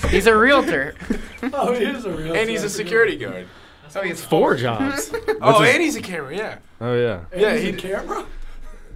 [0.10, 0.96] He's a realtor.
[1.54, 2.34] Oh, he is a real.
[2.36, 3.48] and he's a security guard.
[3.96, 5.14] Oh, he's Four jobs.
[5.40, 6.36] Oh, and he's a camera.
[6.36, 6.58] Yeah.
[6.82, 7.26] Oh yeah.
[7.32, 8.26] And Yeah, he's a camera.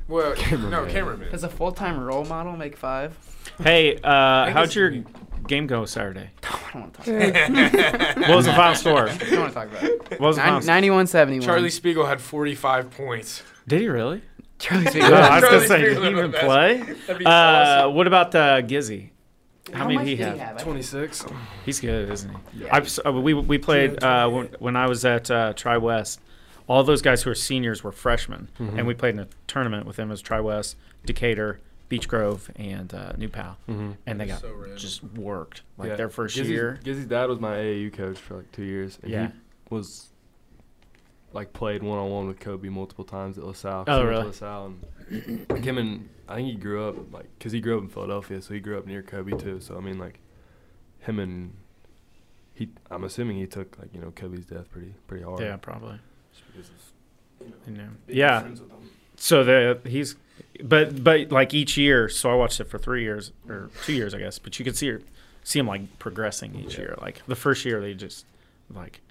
[0.08, 0.90] Well, no, Cameraman.
[0.92, 1.32] cameraman.
[1.32, 3.16] Does a full-time role model make five?
[3.64, 5.08] hey, uh, Hankins how'd is your unique.
[5.52, 6.30] Game go Saturday?
[6.44, 8.18] I don't want to talk about it.
[8.30, 9.10] What was the final score?
[9.10, 10.10] I don't want to talk about it.
[10.12, 10.74] What was the final Nine- score?
[10.76, 11.46] 91 71.
[11.46, 13.44] Charlie Spiegel had 45 points.
[13.68, 14.22] Did he really?
[14.60, 15.14] Charlie Spiegel.
[15.14, 16.78] I was Charlie gonna say, did Spiegel he even play?
[17.08, 17.96] That'd be Uh, awesome.
[17.96, 19.10] what about uh, Gizzy?
[19.72, 20.34] How, How many did he did have?
[20.34, 20.64] he have?
[20.64, 21.26] 26.
[21.66, 22.64] He's good, isn't he?
[22.64, 22.70] Yeah.
[22.76, 26.20] I've, uh, we we played uh, when, when I was at uh, Tri West.
[26.68, 28.78] All those guys who are seniors were freshmen, Mhm.
[28.78, 31.60] and we played in a tournament with them as Tri West, Decatur,
[31.92, 33.92] Beech Grove, and uh, New Pal, Mm-hmm.
[34.06, 35.96] and they got So just worked like Yeah.
[35.98, 36.80] their first Gizzy's, year.
[36.86, 38.98] Gizzy's dad was my AAU coach for like two years.
[39.04, 39.28] And Yeah.
[39.28, 39.34] He
[39.76, 40.08] was
[41.34, 43.84] like played one on one with Kobe multiple times at LaSalle.
[43.84, 44.28] 'cause Oh, he went to really?
[44.28, 47.84] LaSalle and like him and I think he grew up like because he grew up
[47.84, 49.60] in Philadelphia, so he grew up near Kobe too.
[49.60, 50.20] So I mean like
[51.00, 51.54] him and
[52.54, 52.70] he.
[52.90, 55.42] I'm assuming he took like you know Kobe's death pretty pretty hard.
[55.42, 56.00] Yeah, probably.
[56.34, 57.90] Just because of, you know, You know.
[58.08, 58.48] being Yeah.
[59.22, 59.78] Friends with him.
[59.78, 60.16] So the he's,
[60.64, 62.10] but but like each year.
[62.10, 64.40] So I watched it for three years or two years, I guess.
[64.40, 65.02] But you could see her,
[65.44, 66.82] see him like progressing each Yeah.
[66.82, 66.96] year.
[67.02, 68.26] Like the first year, they just
[68.74, 69.02] like,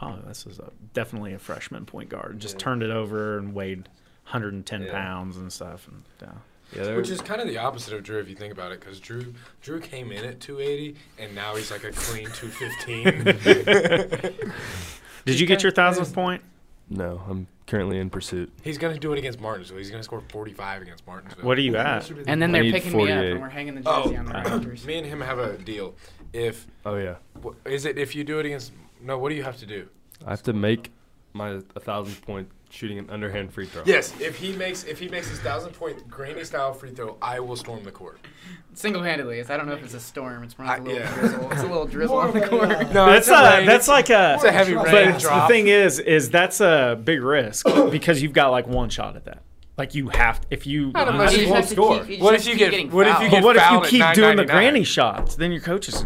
[0.00, 2.38] oh, this is a, definitely a freshman point guard.
[2.40, 2.58] Just Yeah.
[2.60, 3.88] turned it over and weighed
[4.24, 4.92] 110 Yeah.
[4.92, 5.86] pounds and stuff.
[5.88, 6.32] And yeah.
[6.76, 9.00] Yeah, Which is kind of the opposite of Drew if you think about it, because
[9.00, 9.32] Drew
[9.62, 13.24] Drew came in at 280 and now he's like a clean 215.
[15.24, 16.42] Did you get your thousandth point?
[16.90, 17.22] No.
[17.28, 18.50] I'm currently in pursuit.
[18.62, 19.78] he's gonna do it against Martinsville.
[19.78, 21.44] He's gonna score 45 against Martinsville.
[21.44, 22.10] What are you at?
[22.26, 23.30] And then I they're need picking me up 48.
[23.32, 24.18] and we're hanging the jersey Oh.
[24.18, 24.86] on the oh, rafters.
[24.86, 25.94] Me and him have a deal.
[26.32, 27.16] If Oh yeah.
[27.44, 28.72] wh- is it if you do it against
[29.02, 29.88] no, what do you have to do?
[30.26, 30.90] I have to make
[31.32, 33.82] my a thousand point shooting an underhand free throw.
[33.86, 37.40] Yes, if he makes if he makes his thousand point granny style free throw, I
[37.40, 38.18] will storm the court.
[38.74, 40.44] Single-handedly, I don't know if it's a storm.
[40.44, 41.14] It's more like a I- little yeah.
[41.14, 41.50] drizzle.
[41.52, 42.70] It's a little drizzle More on the court.
[42.70, 44.34] uh, No, that's a a, that's like a.
[44.34, 48.22] It's a heavy But But rain the thing is, is that's a big risk because
[48.22, 49.42] you've got like one shot at that.
[49.76, 50.92] Like you have, if you.
[50.92, 52.04] Not you unless just you won't score.
[52.04, 54.36] keep- What if you get- what if you get But what if you keep doing
[54.36, 55.34] the granny shots?
[55.36, 56.04] Then your coach is.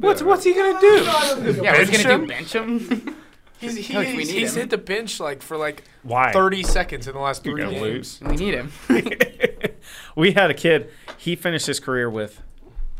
[0.00, 0.86] What's what's he gonna do?
[1.04, 3.16] Yeah, we're Bench gonna do bench him.
[3.62, 4.60] He's he, Coach, we he's, need he's him.
[4.62, 6.32] hit the bench like for like Why?
[6.32, 8.20] 30 seconds in the last You're three gonna games.
[8.20, 8.30] lose.
[8.30, 8.72] we need him.
[10.16, 10.90] we had a kid.
[11.16, 12.42] He finished his career with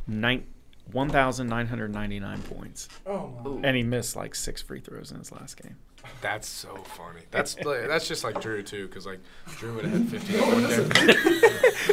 [0.06, 0.44] nine,
[0.92, 3.66] 1,999 points, Oh my.
[3.68, 5.76] and he missed like six free throws in his last game.
[6.20, 7.22] That's so funny.
[7.30, 9.20] That's like, that's just like Drew too, because like
[9.58, 10.68] Drew would have had 50 in one game.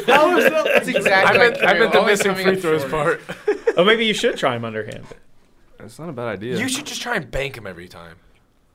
[0.06, 0.64] How is that?
[0.74, 3.20] That's I exactly meant like I meant the missing free throws part.
[3.76, 5.04] Oh, maybe you should try him underhand.
[5.78, 6.58] That's not a bad idea.
[6.58, 8.16] You should just try and bank him every time.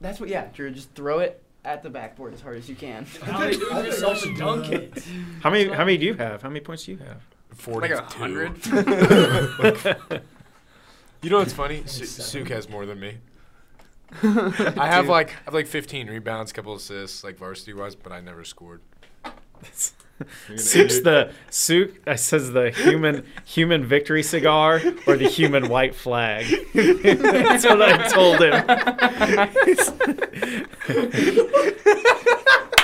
[0.00, 0.28] That's what.
[0.28, 0.70] Yeah, Drew.
[0.70, 3.04] Just throw it at the backboard as hard as you can.
[3.22, 5.04] How they do I it think yourself I should and do dunk it.
[5.42, 5.68] How many?
[5.68, 6.42] How many do you have?
[6.42, 7.22] How many points do you have?
[7.54, 7.88] Forty.
[7.88, 8.60] Like a hundred.
[11.22, 11.82] You know what's funny?
[11.86, 13.16] Su- Suk has more than me.
[14.22, 18.20] I have like I have like 15 rebounds, couple assists, like varsity wise, but I
[18.20, 18.80] never scored.
[20.18, 21.98] You're gonna- Suk's the soup.
[22.06, 26.46] I says the human human victory cigar or the human white flag.
[26.74, 28.64] That's what I told him.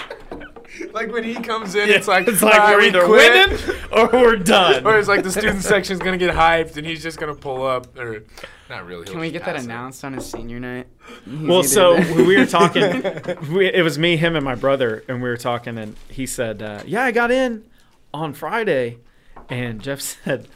[0.92, 3.50] Like when he comes in, Yeah, it's like, it's like "Alright, we're we either quit."
[3.50, 4.86] winning or we're done.
[4.86, 7.96] Or it's like the student section's gonna get hyped and he's just gonna pull up,
[7.98, 8.24] or
[8.70, 9.04] not really.
[9.06, 9.64] Can we get that it.
[9.64, 10.86] announced on his senior night?
[11.24, 12.82] He's Well, so there- we were talking.
[13.52, 16.62] We, it was me, him, and my brother, and we were talking, and he said,
[16.62, 17.64] uh, "Yeah, I got in
[18.14, 18.98] on Friday,"
[19.50, 20.48] and Jeff said,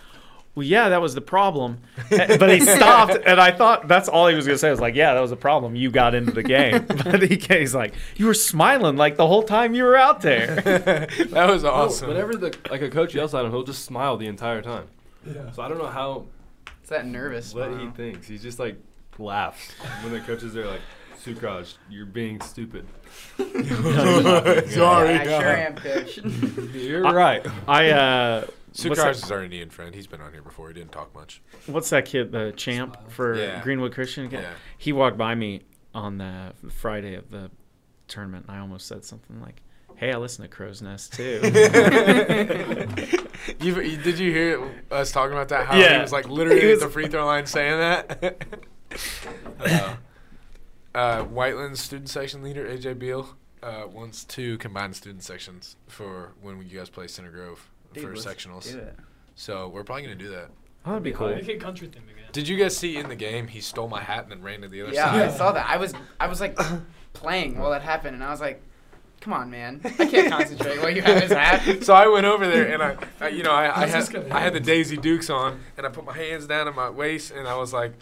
[0.57, 1.79] "Well, yeah, that was the problem,"
[2.11, 4.67] but he stopped, and I thought that's all he was gonna say.
[4.67, 5.77] I was like, "Yeah, that was a problem.
[5.77, 9.45] You got into the game," but he, he's like, "You were smiling like the whole
[9.45, 12.09] time you were out there." that was Oh, awesome.
[12.09, 14.89] Whenever the like a coach yells at him, he'll just smile the entire time.
[15.25, 15.53] Yeah.
[15.53, 16.25] So I don't know how
[16.81, 17.55] it's that nervous.
[17.55, 18.27] what he thinks.
[18.27, 18.77] He just like
[19.19, 19.71] laughs
[20.03, 20.81] when the coaches are like,
[21.23, 22.87] "Sukraj, you're being stupid."
[23.37, 26.19] Sorry, Yeah, I sure am, coach.
[26.75, 27.47] You're right.
[27.69, 28.47] I uh,
[28.85, 29.95] what's is our Indian friend.
[29.95, 30.69] He's been on here before.
[30.69, 31.41] He didn't talk much.
[31.67, 33.63] what's that kid, the champ for Yeah.
[33.63, 34.31] Greenwood Christian?
[34.31, 34.53] Yeah.
[34.79, 35.63] He walked by me
[35.95, 37.51] on the Friday of the
[38.09, 39.63] tournament, and I almost said something like,
[39.97, 41.41] "Hey, I listen to Crow's Nest too."
[43.61, 45.67] You, you- did you hear us talking about that?
[45.67, 46.03] How he Yeah.
[46.03, 48.47] was like literally He was- at the free throw line saying that.
[49.61, 49.97] uh,
[50.95, 53.29] uh, Whiteland's student section leader AJ Beal
[53.63, 58.15] uh, wants to combine student sections for when you guys play Center Grove Dude, for
[58.15, 58.75] sectionals.
[59.35, 60.49] So we're probably gonna do that.
[60.85, 61.29] Oh, that'd be cool.
[61.29, 62.29] Make it country theme again.
[62.33, 64.69] Did you guys see in the game he stole my hat and then ran to
[64.69, 65.17] the other Yeah, side?
[65.17, 65.67] Yeah, I saw that.
[65.69, 66.57] I was I was like
[67.13, 68.63] playing while that happened, and I was like,
[69.21, 69.81] "Come on, man!
[69.85, 72.97] I can't concentrate while you have his hat." So I went over there and I,
[73.21, 74.61] I you know, I, I had I had the?
[74.61, 77.73] Daisy Dukes on and I put my hands down at my waist and I was
[77.73, 77.93] like,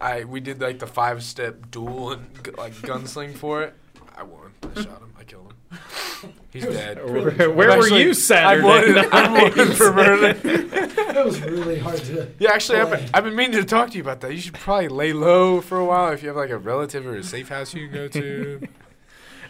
[0.00, 2.26] I we did like the five step duel and
[2.58, 3.74] like gunsling for it.
[4.16, 4.52] I won.
[4.62, 5.12] I shot him.
[5.18, 6.32] I killed him.
[6.54, 7.04] He's dead.
[7.04, 9.08] Where, where I'm were actually- you I Saturday won, night?
[9.12, 10.38] I won for murder.
[10.44, 12.28] It was really hard to.
[12.38, 14.32] Yeah, actually, I've been, I've been meaning to talk to you about that.
[14.32, 17.16] You should probably lay low for a while if you have like a relative or
[17.16, 18.68] a safe house you can go to.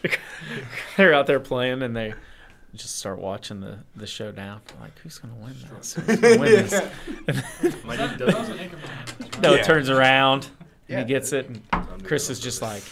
[0.97, 2.15] They're out there playing, and they
[2.75, 4.61] just start watching the the showdown.
[4.81, 5.95] Like, who's gonna win this?
[5.95, 6.73] Who's gonna win this?
[7.85, 8.59] My That, dude that was doesn't.
[8.59, 9.43] an Anchorman.
[9.43, 9.61] No, Yeah.
[9.61, 10.51] it turns around, and
[10.89, 10.99] Yeah.
[11.01, 12.83] he gets it, and Chris is just like,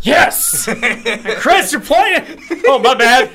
[0.00, 0.64] "Yes,
[1.38, 3.30] Chris, you're playing." Oh, my bad.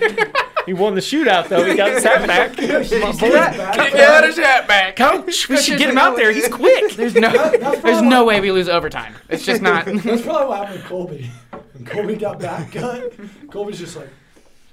[0.65, 1.63] He won the shootout though.
[1.65, 2.55] He got his hat back.
[2.55, 4.95] Get out his hat back.
[4.95, 6.31] Coach, we should get him out there.
[6.31, 6.93] He's quick.
[6.93, 7.31] There's no,
[7.83, 9.13] there's no way we lose overtime.
[9.29, 9.85] It's just not.
[9.85, 11.31] That's probably what happened with Colby.
[11.73, 13.13] When Colby got back cut,
[13.51, 14.09] Colby's just like.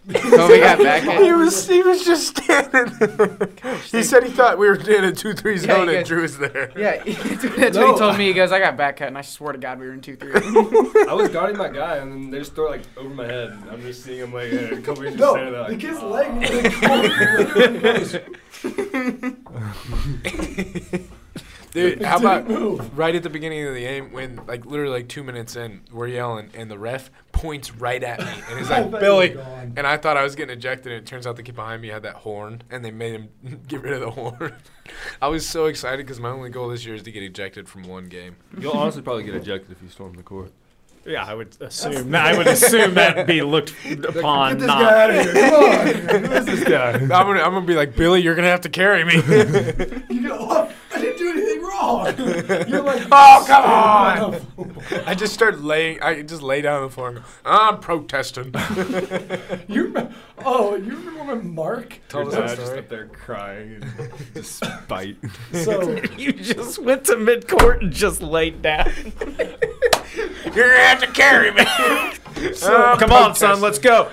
[0.09, 1.23] Colby got back cut.
[1.27, 3.49] He was he was just standing there.
[3.93, 6.07] He said he thought we were in a two three Yeah, zone you and guys-
[6.09, 6.73] Drew was there.
[6.77, 8.27] Yeah, that's what he told me.
[8.29, 10.17] He goes, "I got back cut," and I swear to God, we were in two
[10.17, 10.33] three.
[10.35, 13.51] I was guarding my guy, and then they just throw it, like over my head.
[13.51, 15.55] And I'm just seeing him like uh, a couple inches standing there.
[15.63, 16.31] No, the Like, kid's leg
[21.73, 22.99] Dude, It how about move.
[22.99, 26.09] right at the beginning of the game when, like, literally like two minutes in, we're
[26.09, 29.37] yelling and the ref points right at me and he's like, Billy.
[29.77, 31.89] And I thought I was getting ejected, and it turns out the kid behind me
[31.89, 33.29] had that horn, and they made him
[33.69, 34.53] get rid of the horn.
[35.23, 37.85] I was so excited because my only goal this year is to get ejected from
[37.85, 38.37] one game.
[38.59, 40.51] You'll honestly probably get ejected if you storm the court.
[41.07, 42.15] Yeah, I would assume.
[42.15, 43.73] I would assume that'd be looked
[44.05, 44.53] upon.
[44.53, 44.81] Get this not.
[44.83, 45.51] guy out of here!
[45.51, 46.25] Come on!
[46.25, 46.93] Who is this guy?
[46.93, 49.15] I'm gonna, I'm gonna be like, Billy, you're gonna have to carry me.
[50.11, 50.70] You go, I didn't
[52.17, 52.25] do.
[52.69, 55.03] You're like, Oh, come on.
[55.07, 56.01] I just started laying.
[56.03, 58.55] I just lay down on the floor and go, I'm protesting.
[59.69, 61.99] You remember, oh, you remember when Mark?
[62.09, 62.79] Told us Your that just story.
[62.81, 65.17] up there crying and just spite.
[65.53, 68.91] So You just went to midcourt and just laid down.
[70.55, 71.65] You're gonna have to carry me.
[72.55, 74.11] So- Come on, son, let's go.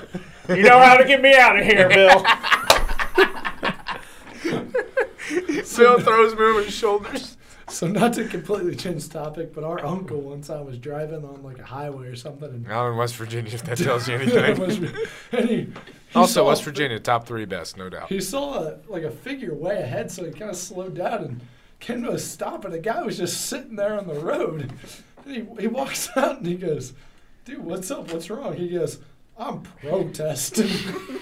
[0.49, 2.23] You know how to get me out of here, Bill.
[5.77, 7.36] Bill throws me over his shoulders.
[7.69, 11.59] So not to completely change topic, but our uncle once I was driving on like
[11.59, 14.89] a highway or something, and Now in West Virginia, if that tells you anything.
[15.33, 15.73] and he, he
[16.15, 18.07] also, West Virginia, top three best, no doubt.
[18.07, 21.41] He saw a, like a figure way ahead, so he kind of slowed down and
[21.81, 24.71] came to a stop, and a guy was just sitting there on the road.
[25.25, 26.93] And he, he walks out and he goes,
[27.43, 28.13] "Dude, what's up?
[28.13, 28.99] What's wrong?" He goes,
[29.37, 30.69] "I'm protesting."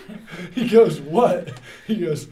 [0.54, 1.54] he goes, "What?"
[1.88, 2.28] He goes.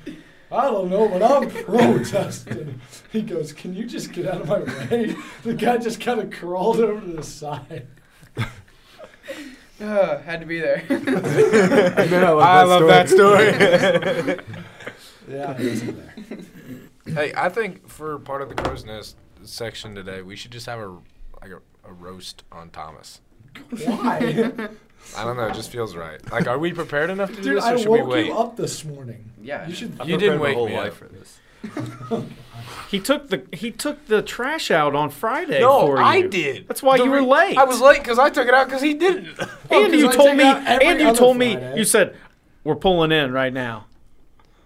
[0.53, 2.79] I don't know, but I'm protesting.
[3.11, 5.15] He goes, Can you just get out of my way?
[5.43, 7.87] The guy just kind of crawled over to the side.
[9.81, 10.83] Ugh, had to be there.
[10.89, 14.39] I love that story.
[15.25, 15.97] Yeah, he wasn't
[17.05, 17.15] there.
[17.15, 20.79] hey, I think for part of the crow's nest section today, we should just have
[20.79, 20.87] a
[21.41, 23.21] like a, a roast on Thomas.
[23.69, 24.51] Why?
[25.17, 26.19] I don't know, it just feels right.
[26.31, 28.25] Like, are we prepared enough to do Dude, this, I or should we woke wait?
[28.27, 29.23] you up this morning.
[29.41, 29.67] Yeah.
[29.67, 29.99] You should.
[29.99, 30.93] I've You didn't my wake whole me life up.
[30.93, 31.39] for this.
[32.89, 36.03] He took the he took the trash out on Friday No, for you.
[36.03, 36.67] I did.
[36.67, 37.57] That's why The you were re- late.
[37.57, 39.35] I was late because I took it out because he didn't.
[39.39, 40.43] Oh, and 'cause you I told take me.
[40.43, 41.53] out every And you other told me.
[41.53, 41.77] Friday.
[41.77, 42.15] You said
[42.63, 43.85] we're pulling in right now.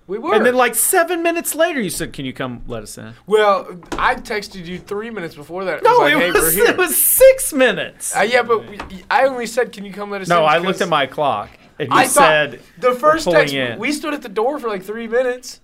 [0.07, 0.33] We were.
[0.33, 3.67] And then like seven minutes later, you said, "Can you come let us in?" well,
[3.93, 5.83] I texted you three minutes before that.
[5.83, 6.65] No, was like, it hey, was we're here.
[6.65, 8.15] it was six minutes.
[8.15, 8.79] Uh, yeah, but we,
[9.11, 11.05] I only said, "Can you come let us no, in?" No, I looked at my
[11.05, 13.53] clock and you I said the first text.
[13.53, 13.77] in.
[13.79, 15.61] We stood at the door for like three minutes.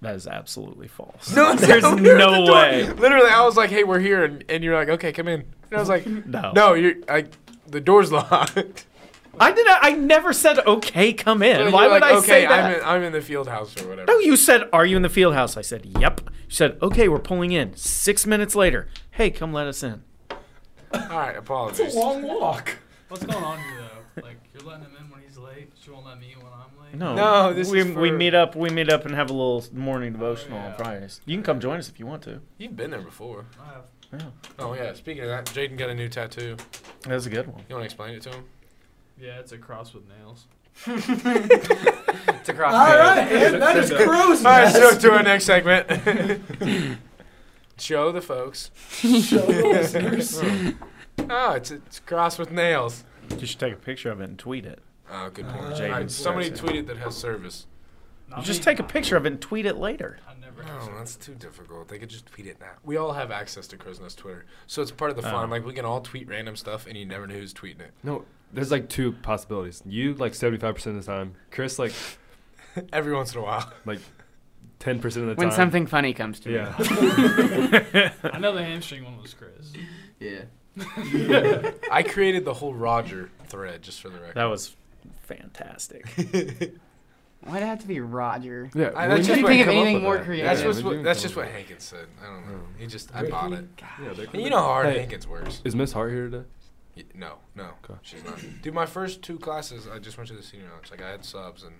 [0.00, 1.34] that is absolutely false.
[1.34, 2.90] No, there's we no the way.
[2.92, 5.76] Literally, I was like, "Hey, we're here," and, and you're like, "Okay, come in." And
[5.76, 7.32] I was like, No, "No, you're like
[7.66, 8.86] the door's locked."
[9.38, 9.66] I did.
[9.68, 11.12] I never said okay.
[11.12, 11.60] Come in.
[11.60, 12.64] And Why would like, I okay, say that?
[12.64, 14.10] I'm in, I'm in the field house or whatever.
[14.10, 17.08] No, you said, "Are you in the field house?" I said, "Yep." You said, "Okay,
[17.08, 20.02] we're pulling in." Six minutes later, hey, come let us in.
[20.30, 21.80] All right, apologies.
[21.80, 22.76] It's a long walk.
[23.08, 24.22] What's going on here though?
[24.22, 25.70] Like you're letting him in when he's late.
[25.80, 26.94] She won't let me in when I'm late.
[26.94, 28.56] No, No, this we is we meet up.
[28.56, 30.70] We meet up and have a little morning devotional oh, yeah.
[30.70, 31.20] on Fridays.
[31.26, 32.40] You can come join us if you want to.
[32.58, 33.44] You've been there before.
[33.60, 33.84] I have.
[34.12, 34.94] Yeah, Oh yeah.
[34.94, 36.56] Speaking of that, Jaden got a new tattoo.
[37.02, 37.64] that's a good one.
[37.68, 38.44] You want to explain it to him?
[39.18, 40.46] Yeah, it's a cross with nails.
[40.86, 42.74] It's across.
[42.74, 45.88] All the- right, and that is crow's All right, so to our next segment.
[47.78, 48.70] Show the folks.
[48.90, 50.42] Show the listeners.
[51.30, 53.02] Oh, it's it's cross with nails.
[53.40, 54.80] You should take a picture of it and tweet it.
[55.10, 55.72] Oh, good point.
[55.80, 57.66] Uh, All right, somebody tweeted that has service.
[58.28, 58.64] Not Just me.
[58.66, 60.18] take a picture of it and tweet it later.
[60.58, 60.78] I never.
[60.78, 61.88] No, Oh, that's too difficult.
[61.88, 62.72] They could just tweet it now.
[62.84, 65.48] We all have access to Crow's Nest Twitter, so it's part of the fun.
[65.48, 65.50] Oh.
[65.50, 67.92] Like we can all tweet random stuff, and you never know who's tweeting it.
[68.02, 69.82] No, there's like two possibilities.
[69.86, 71.34] You like 75% of the time.
[71.50, 71.92] Chris like
[72.92, 73.72] Every once in a while.
[73.86, 74.00] like
[74.80, 75.36] 10% of the When time.
[75.36, 76.74] When something funny comes to Yeah.
[78.22, 79.72] I know the hamstring one was Chris.
[79.72, 79.86] me.
[80.20, 81.70] Yeah.
[81.90, 84.34] I created the whole Roger thread just for the record.
[84.36, 84.76] That was
[85.22, 86.04] fantastic.
[87.46, 88.68] Why'd it have to be Roger?
[88.74, 88.90] yeah.
[88.96, 90.24] I- that's just you what- think of anything more that?
[90.24, 90.46] creative.
[90.46, 92.06] That's Yeah, just what that's just what Hankins said.
[92.22, 92.60] I don't know.
[92.78, 93.76] He just I bought it.
[93.76, 93.86] that?
[94.02, 94.98] Yeah, And you know how hard Hey.
[95.00, 95.60] Hankins works.
[95.64, 96.44] Is Miss Hart here today?
[96.96, 97.94] Y- No, no, Okay.
[98.02, 98.38] she's not.
[98.62, 100.90] Dude, my first two classes, I just went to the senior lounge.
[100.90, 101.74] Like I had subs, and,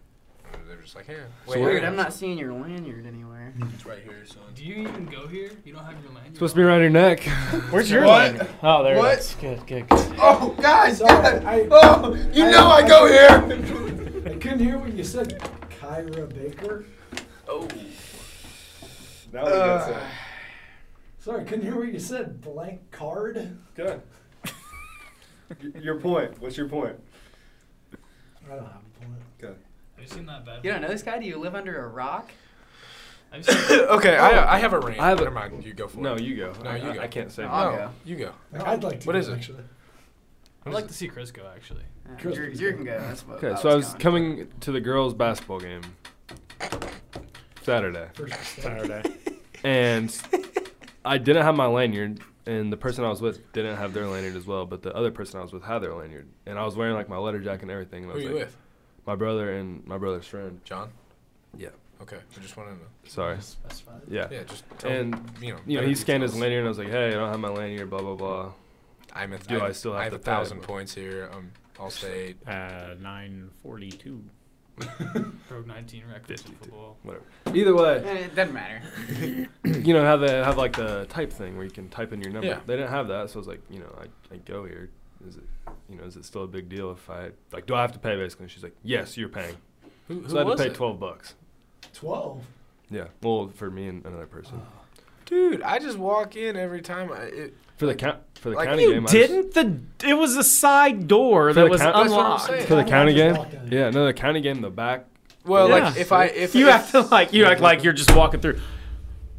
[0.53, 2.53] and they were just like, "Here, wait, we're- I Weird, got I'm not seeing your
[2.53, 3.53] lanyard anywhere.
[3.59, 3.69] Hmm.
[3.75, 4.43] It's right here, son.
[4.55, 5.51] Do you even go here?
[5.65, 6.27] You don't have your lanyard.
[6.29, 7.21] It's supposed to be around your neck.
[7.71, 8.37] Where's your What?
[8.37, 8.49] line?
[8.63, 9.15] Oh, there What?
[9.15, 9.37] it is.
[9.41, 10.15] Good, good, good.
[10.19, 14.03] Oh, guys, Sorry, I, Oh, you I- know I go here.
[14.27, 15.39] I couldn't hear what you said,
[15.81, 16.85] Kyra Baker.
[17.49, 17.69] Oh.
[19.33, 20.01] Now Uh,
[21.21, 22.41] Sorry, I couldn't hear what you said.
[22.41, 23.57] Blank card.
[23.77, 24.03] Good.
[25.81, 26.41] your point.
[26.41, 26.97] What's your point?
[27.93, 29.13] I don't have a point.
[29.39, 29.57] Good.
[29.97, 30.65] Have you seen that bad?
[30.65, 31.19] You don't know this guy?
[31.21, 32.31] Do you live under a rock?
[33.31, 35.01] Have you seen okay, I, I have a rant.
[35.01, 35.65] I have a- Never mind.
[35.65, 36.23] You go for No, it.
[36.23, 36.53] you go.
[36.65, 37.01] No, I, you I- go.
[37.03, 37.43] I can't say.
[37.43, 37.49] No.
[37.49, 37.91] I'll go.
[38.05, 38.33] you go.
[38.55, 39.07] I'd like to.
[39.07, 39.35] What go, is it?
[39.35, 39.63] Actually.
[40.67, 41.85] I'd like to see Chris go actually.
[42.09, 42.77] Uh, Chris you're, was you good.
[42.77, 42.99] can go.
[42.99, 45.83] That's what Okay, I so I was going coming to the girls' basketball game
[47.63, 48.35] Saturday, First.
[48.63, 49.03] Saturday.
[49.65, 50.17] and
[51.05, 54.37] I didn't have my lanyard, and the person I was with didn't have their lanyard
[54.37, 54.67] as well.
[54.67, 57.09] But the other person I was with had their lanyard, and I was wearing like
[57.09, 58.05] my letter jacket and everything.
[58.05, 58.57] And I Who was are you like, with?
[59.07, 60.61] My brother and my brother's friend.
[60.65, 60.91] John.
[61.57, 61.69] Yeah.
[62.03, 62.17] Okay.
[62.37, 62.83] I just wanted to know.
[63.05, 63.41] Sorry.
[63.41, 64.03] Specified.
[64.09, 64.29] Yeah.
[64.31, 64.43] Yeah.
[64.45, 65.61] Just tell And me, you know.
[65.67, 66.43] you know, better he scanned his details.
[66.43, 68.53] lanyard, and I was like, "Hey, I don't have my lanyard." Blah blah blah.
[69.13, 70.25] I'm a, Do I still have I have to a pay?
[70.25, 71.31] thousand points here.
[71.33, 74.23] Um, I'll say Uh, nine forty-two.
[75.49, 76.57] Broke 19 records in 52.
[76.65, 76.97] football.
[77.03, 77.25] Whatever.
[77.55, 78.83] Either way, Eh, It doesn't matter.
[79.65, 82.31] you know, have the have like the type thing where you can type in your
[82.31, 82.47] number.
[82.49, 82.61] Yeah.
[82.67, 84.91] They didn't have that, so I was like, you know, I, I go here.
[85.27, 85.45] Is it,
[85.89, 87.65] you know, is it still a big deal if I like?
[87.65, 88.45] Do I have to pay basically?
[88.45, 89.57] And she's like, yes, you're paying.
[90.09, 90.75] who, who so I had was to pay it?
[90.77, 91.35] twelve bucks.
[91.95, 92.45] Twelve.
[92.91, 93.07] Yeah.
[93.23, 94.61] Well, for me and another person.
[95.25, 97.11] Dude, I just walk in every time.
[97.13, 99.07] I, it, For the count for the like county You game.
[99.07, 99.55] I didn't?
[99.55, 102.69] The it was a side door For that the was count- That's what I'm unlocked.
[102.69, 103.37] for the Yeah, county game.
[103.71, 103.91] Yeah.
[103.91, 104.61] No, the county game.
[104.61, 105.07] The back.
[105.45, 105.85] well, Yeah.
[105.89, 108.61] like if I if you if, act like you act like you're just walking through.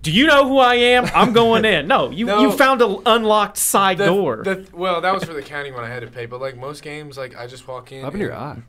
[0.04, 1.06] Do you know who I am?
[1.14, 1.88] I'm going in.
[1.88, 2.40] No, you No.
[2.42, 4.44] you found an unlocked side the, door.
[4.44, 6.26] the- well, that was for the county when I had to pay.
[6.28, 8.06] But like most games, like I just walk in.
[8.06, 8.64] Up in your and- eye.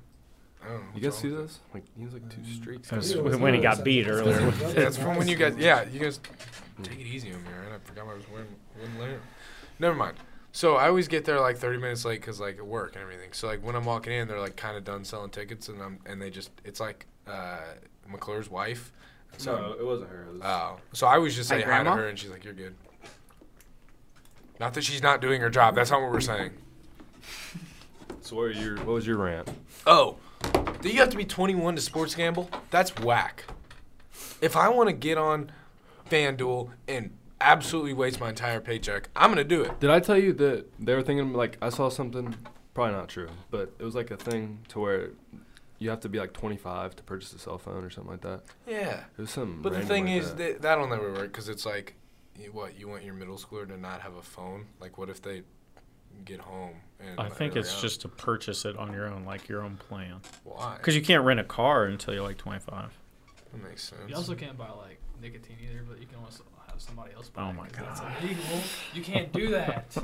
[0.61, 0.87] I don't know.
[0.97, 1.61] You guys see this?
[1.73, 2.57] Like he has like two mm.
[2.57, 2.89] streaks.
[2.89, 3.77] That was it when he nice.
[3.77, 4.51] got beat That's earlier.
[4.51, 4.77] good.
[4.77, 5.55] That's from when you guys.
[5.57, 6.85] Yeah, you guys mm.
[6.85, 7.75] take it easy on me, right?
[7.75, 8.49] I forgot I was wearing
[8.79, 9.21] wooden layer.
[9.79, 10.17] Never mind.
[10.53, 13.33] So I always get there like 30 minutes late because like at work and everything.
[13.33, 15.99] So like when I'm walking in, they're like kind of done selling tickets, and I'm
[16.07, 17.61] and they just it's like uh,
[18.11, 18.93] McClure's wife.
[19.37, 20.25] So No, it wasn't her.
[20.25, 22.55] It was, Oh, so I was just saying hi to her, and she's like, "You're
[22.55, 22.75] good."
[24.59, 25.75] Not that she's not doing her job.
[25.75, 26.51] That's not what we're saying.
[28.23, 29.49] so what, were your, what was your rant?
[29.87, 30.17] Oh,
[30.81, 32.51] do you have to be 21 to sports gamble?
[32.71, 33.45] That's whack.
[34.41, 35.53] If I want to get on
[36.11, 37.11] FanDuel and
[37.41, 39.79] absolutely waste my entire paycheck, I'm gonna do it.
[39.81, 42.35] Did I tell you that they were thinking like I saw something?
[42.75, 45.11] Probably not true, but it was like a thing to where
[45.81, 48.43] you have to be like 25 to purchase a cell phone or something like that.
[48.67, 49.63] Yeah, It was some.
[49.63, 50.37] but the thing like is that.
[50.39, 51.95] that that'll never work because it's like,
[52.37, 54.67] you, what you want your middle schooler to not have a phone?
[54.81, 55.43] Like, what if they
[56.25, 57.81] get home and I think it's out?
[57.81, 60.21] just to purchase it on your own, like your own plan.
[60.45, 60.77] why?
[60.79, 62.93] Because you can't rent a car until you're like 25.
[63.53, 64.01] that makes sense.
[64.09, 66.43] You also can't buy like nicotine either, but you can also
[66.79, 68.13] have somebody else buy Oh my my 'cause that's God.
[68.23, 68.45] illegal.
[68.95, 69.97] You can't do that.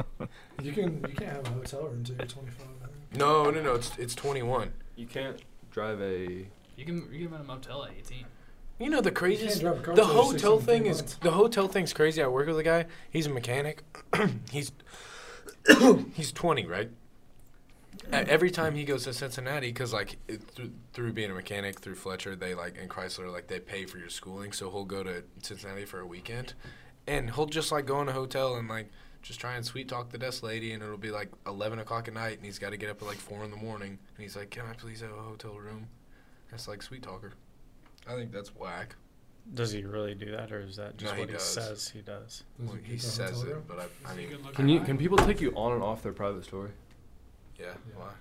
[0.63, 2.67] You can you can't have a hotel room until you're 25.
[2.83, 3.17] I think.
[3.17, 3.75] no, no, no.
[3.75, 4.73] It's it's 21.
[4.97, 6.47] you can't drive a.
[6.77, 8.25] You can you can rent a motel at 18.
[8.81, 11.15] You know the craziest can't drive a car the hotel 16 thing is months.
[11.17, 12.23] the hotel thing's crazy.
[12.23, 12.87] I work with a guy.
[13.11, 13.83] He's a mechanic.
[14.51, 14.73] he's
[16.15, 16.91] he's 20, right?
[18.13, 21.97] Every time he goes to Cincinnati, because like it, through, through being a mechanic through
[21.97, 24.53] Fletcher, they like and Chrysler like they pay for your schooling.
[24.53, 26.55] So he'll go to Cincinnati for a weekend,
[27.07, 28.91] and he'll just like go in a hotel and like
[29.23, 32.15] just try and sweet talk the desk lady, and it'll be like 11 o'clock at
[32.15, 34.37] night, and he's got to get up at like four in the morning, and he's
[34.37, 35.89] like, "Can I please have a hotel room?"
[36.51, 37.33] That's like sweet talker.
[38.07, 38.97] I think that's whack.
[39.55, 41.43] Does he really do that, or is that just No, what he does.
[41.43, 42.45] says he does?
[42.59, 43.59] Does Well, it he says hotel room?
[43.59, 46.13] it, but I, I mean, Can you can people take you on and off their
[46.15, 46.71] private story?
[47.59, 47.73] Yeah, Yeah.
[47.97, 48.13] why?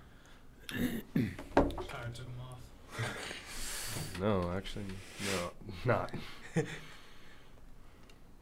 [1.15, 2.59] Kyra took him off.
[4.19, 4.85] No, actually,
[5.31, 5.51] no,
[5.85, 6.11] not.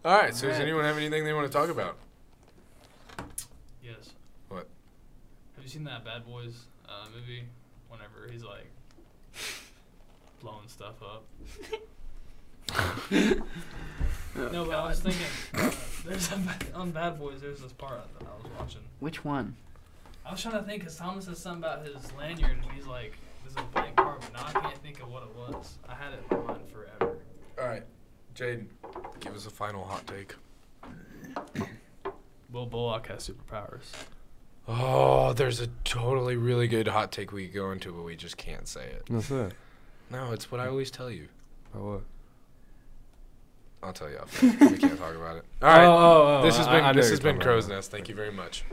[0.05, 0.33] All right.
[0.33, 1.97] So does anyone have anything they want to talk about?
[3.83, 4.13] Yes.
[4.47, 4.67] What?
[5.55, 7.43] Have you seen that Bad Boys uh, movie?
[7.89, 8.67] Whenever he's like
[10.41, 11.25] blowing stuff up.
[13.11, 15.71] no, but I was thinking, uh,
[16.05, 16.39] there's a,
[16.73, 17.41] on Bad Boys.
[17.41, 18.81] There's this part that I was watching.
[18.99, 19.55] Which one?
[20.31, 23.17] I was trying to think because Thomas said something about his lanyard, and he's like,
[23.43, 25.77] "This is a blank part," but now I can't think of what it was.
[25.89, 27.17] I had it in my mind forever.
[27.61, 27.83] All right,
[28.33, 28.67] Jaden,
[29.19, 30.33] give us a final hot take.
[32.49, 33.91] Will Bullock has superpowers.
[34.69, 38.37] Oh, there's a totally really good hot take we could go into, but we just
[38.37, 39.03] can't say it.
[39.09, 39.51] That's it.
[40.09, 41.27] No, it's what I always tell you.
[41.73, 42.01] About what?
[43.83, 44.41] I'll tell you off.
[44.41, 45.45] we can't talk about it.
[45.61, 45.83] All right.
[45.85, 47.67] Oh, oh, oh, this has I- been I know this you're has been talking Crow's.
[47.67, 47.91] Nest.
[47.91, 48.63] Thank you very much.